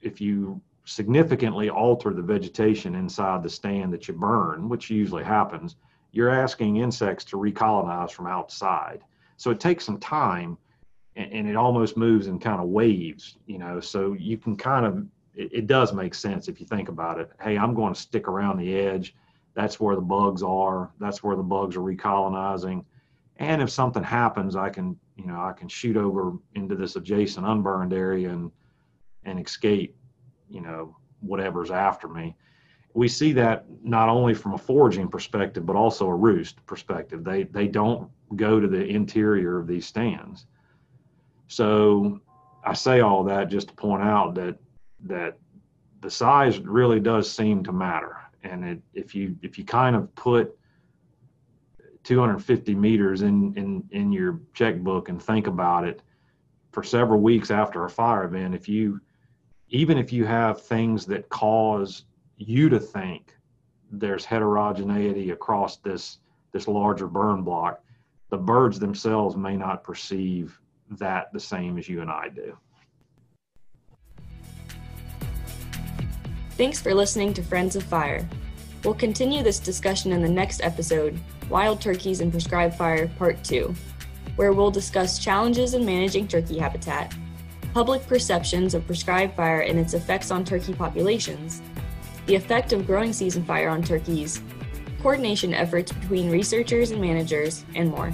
if 0.00 0.20
you 0.20 0.60
significantly 0.84 1.70
alter 1.70 2.12
the 2.12 2.22
vegetation 2.22 2.94
inside 2.94 3.42
the 3.42 3.48
stand 3.48 3.92
that 3.92 4.06
you 4.06 4.14
burn, 4.14 4.68
which 4.68 4.90
usually 4.90 5.24
happens, 5.24 5.76
you're 6.12 6.30
asking 6.30 6.76
insects 6.76 7.24
to 7.24 7.36
recolonize 7.36 8.10
from 8.10 8.26
outside. 8.26 9.00
So 9.36 9.50
it 9.50 9.60
takes 9.60 9.84
some 9.84 9.98
time 9.98 10.58
and, 11.16 11.32
and 11.32 11.48
it 11.48 11.56
almost 11.56 11.96
moves 11.96 12.26
in 12.26 12.38
kind 12.38 12.60
of 12.60 12.68
waves, 12.68 13.38
you 13.46 13.58
know, 13.58 13.80
so 13.80 14.12
you 14.12 14.36
can 14.36 14.56
kind 14.56 14.86
of, 14.86 15.06
it, 15.34 15.52
it 15.52 15.66
does 15.66 15.92
make 15.92 16.14
sense 16.14 16.48
if 16.48 16.60
you 16.60 16.66
think 16.66 16.88
about 16.88 17.18
it. 17.18 17.30
Hey, 17.40 17.56
I'm 17.56 17.74
going 17.74 17.94
to 17.94 18.00
stick 18.00 18.28
around 18.28 18.58
the 18.58 18.76
edge. 18.76 19.14
That's 19.54 19.78
where 19.78 19.94
the 19.94 20.02
bugs 20.02 20.42
are. 20.42 20.92
That's 20.98 21.22
where 21.22 21.36
the 21.36 21.42
bugs 21.42 21.76
are 21.76 21.80
recolonizing. 21.80 22.84
And 23.36 23.62
if 23.62 23.70
something 23.70 24.02
happens, 24.02 24.56
I 24.56 24.70
can, 24.70 24.98
you 25.16 25.26
know, 25.26 25.40
I 25.40 25.52
can 25.52 25.68
shoot 25.68 25.96
over 25.96 26.34
into 26.54 26.74
this 26.74 26.96
adjacent 26.96 27.46
unburned 27.46 27.92
area 27.92 28.30
and, 28.30 28.50
and 29.24 29.44
escape 29.44 29.96
you 30.48 30.60
know 30.60 30.96
whatever's 31.20 31.70
after 31.70 32.08
me 32.08 32.34
we 32.94 33.08
see 33.08 33.32
that 33.32 33.64
not 33.82 34.08
only 34.08 34.34
from 34.34 34.54
a 34.54 34.58
foraging 34.58 35.08
perspective 35.08 35.66
but 35.66 35.76
also 35.76 36.06
a 36.06 36.14
roost 36.14 36.64
perspective 36.66 37.24
they 37.24 37.44
they 37.44 37.66
don't 37.66 38.08
go 38.36 38.60
to 38.60 38.68
the 38.68 38.84
interior 38.84 39.58
of 39.58 39.66
these 39.66 39.86
stands 39.86 40.46
so 41.48 42.20
i 42.64 42.72
say 42.72 43.00
all 43.00 43.24
that 43.24 43.48
just 43.48 43.68
to 43.68 43.74
point 43.74 44.02
out 44.02 44.34
that 44.34 44.56
that 45.04 45.38
the 46.00 46.10
size 46.10 46.58
really 46.58 47.00
does 47.00 47.30
seem 47.30 47.62
to 47.64 47.72
matter 47.72 48.16
and 48.42 48.64
it, 48.64 48.82
if 48.92 49.14
you 49.14 49.36
if 49.42 49.58
you 49.58 49.64
kind 49.64 49.96
of 49.96 50.14
put 50.14 50.56
250 52.02 52.74
meters 52.74 53.22
in 53.22 53.54
in 53.56 53.84
in 53.90 54.12
your 54.12 54.40
checkbook 54.52 55.08
and 55.08 55.22
think 55.22 55.46
about 55.46 55.84
it 55.84 56.02
for 56.72 56.82
several 56.82 57.20
weeks 57.20 57.50
after 57.50 57.84
a 57.84 57.90
fire 57.90 58.24
event 58.24 58.54
if 58.54 58.68
you 58.68 59.00
even 59.68 59.98
if 59.98 60.12
you 60.12 60.24
have 60.24 60.60
things 60.60 61.06
that 61.06 61.28
cause 61.28 62.04
you 62.36 62.68
to 62.68 62.78
think 62.78 63.34
there's 63.90 64.24
heterogeneity 64.24 65.30
across 65.30 65.78
this 65.78 66.18
this 66.52 66.68
larger 66.68 67.08
burn 67.08 67.42
block, 67.42 67.82
the 68.30 68.36
birds 68.36 68.78
themselves 68.78 69.36
may 69.36 69.56
not 69.56 69.82
perceive 69.82 70.58
that 70.92 71.32
the 71.32 71.40
same 71.40 71.78
as 71.78 71.88
you 71.88 72.00
and 72.00 72.10
I 72.10 72.28
do. 72.28 72.56
Thanks 76.56 76.80
for 76.80 76.94
listening 76.94 77.34
to 77.34 77.42
Friends 77.42 77.74
of 77.74 77.82
Fire. 77.82 78.28
We'll 78.84 78.94
continue 78.94 79.42
this 79.42 79.58
discussion 79.58 80.12
in 80.12 80.22
the 80.22 80.28
next 80.28 80.62
episode, 80.62 81.18
Wild 81.48 81.80
Turkeys 81.80 82.20
and 82.20 82.30
Prescribed 82.30 82.76
Fire 82.76 83.08
Part 83.18 83.42
2, 83.42 83.74
where 84.36 84.52
we'll 84.52 84.70
discuss 84.70 85.18
challenges 85.18 85.74
in 85.74 85.84
managing 85.84 86.28
turkey 86.28 86.58
habitat 86.58 87.12
public 87.72 88.06
perceptions 88.06 88.72
of 88.72 88.86
prescribed 88.86 89.34
fire 89.34 89.62
and 89.62 89.80
its 89.80 89.94
effects 89.94 90.30
on 90.30 90.44
turkey 90.44 90.72
populations, 90.72 91.60
the 92.26 92.36
effect 92.36 92.72
of 92.72 92.86
growing 92.86 93.12
season 93.12 93.44
fire 93.44 93.68
on 93.68 93.82
turkeys, 93.82 94.40
coordination 95.02 95.52
efforts 95.52 95.90
between 95.90 96.30
researchers 96.30 96.92
and 96.92 97.00
managers, 97.00 97.64
and 97.74 97.90
more. 97.90 98.12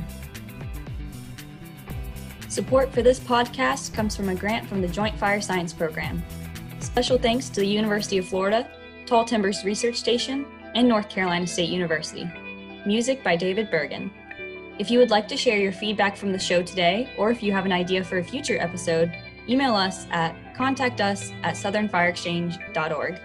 Support 2.48 2.90
for 2.90 3.02
this 3.02 3.20
podcast 3.20 3.92
comes 3.92 4.16
from 4.16 4.30
a 4.30 4.34
grant 4.34 4.66
from 4.66 4.80
the 4.80 4.88
Joint 4.88 5.18
Fire 5.18 5.42
Science 5.42 5.74
Program. 5.74 6.22
Special 6.90 7.18
thanks 7.18 7.48
to 7.50 7.60
the 7.60 7.68
University 7.68 8.18
of 8.18 8.26
Florida, 8.26 8.68
Tall 9.06 9.24
Timbers 9.24 9.64
Research 9.64 9.94
Station, 9.94 10.44
and 10.74 10.88
North 10.88 11.08
Carolina 11.08 11.46
State 11.46 11.70
University. 11.70 12.28
Music 12.84 13.22
by 13.22 13.36
David 13.36 13.70
Bergen. 13.70 14.10
If 14.80 14.90
you 14.90 14.98
would 14.98 15.10
like 15.10 15.28
to 15.28 15.36
share 15.36 15.56
your 15.56 15.70
feedback 15.70 16.16
from 16.16 16.32
the 16.32 16.38
show 16.38 16.64
today, 16.64 17.08
or 17.16 17.30
if 17.30 17.44
you 17.44 17.52
have 17.52 17.64
an 17.64 17.70
idea 17.70 18.02
for 18.02 18.18
a 18.18 18.24
future 18.24 18.58
episode, 18.60 19.16
email 19.48 19.76
us 19.76 20.08
at 20.10 20.34
contactus 20.56 21.30
at 21.44 21.54
southernfireexchange.org. 21.54 23.20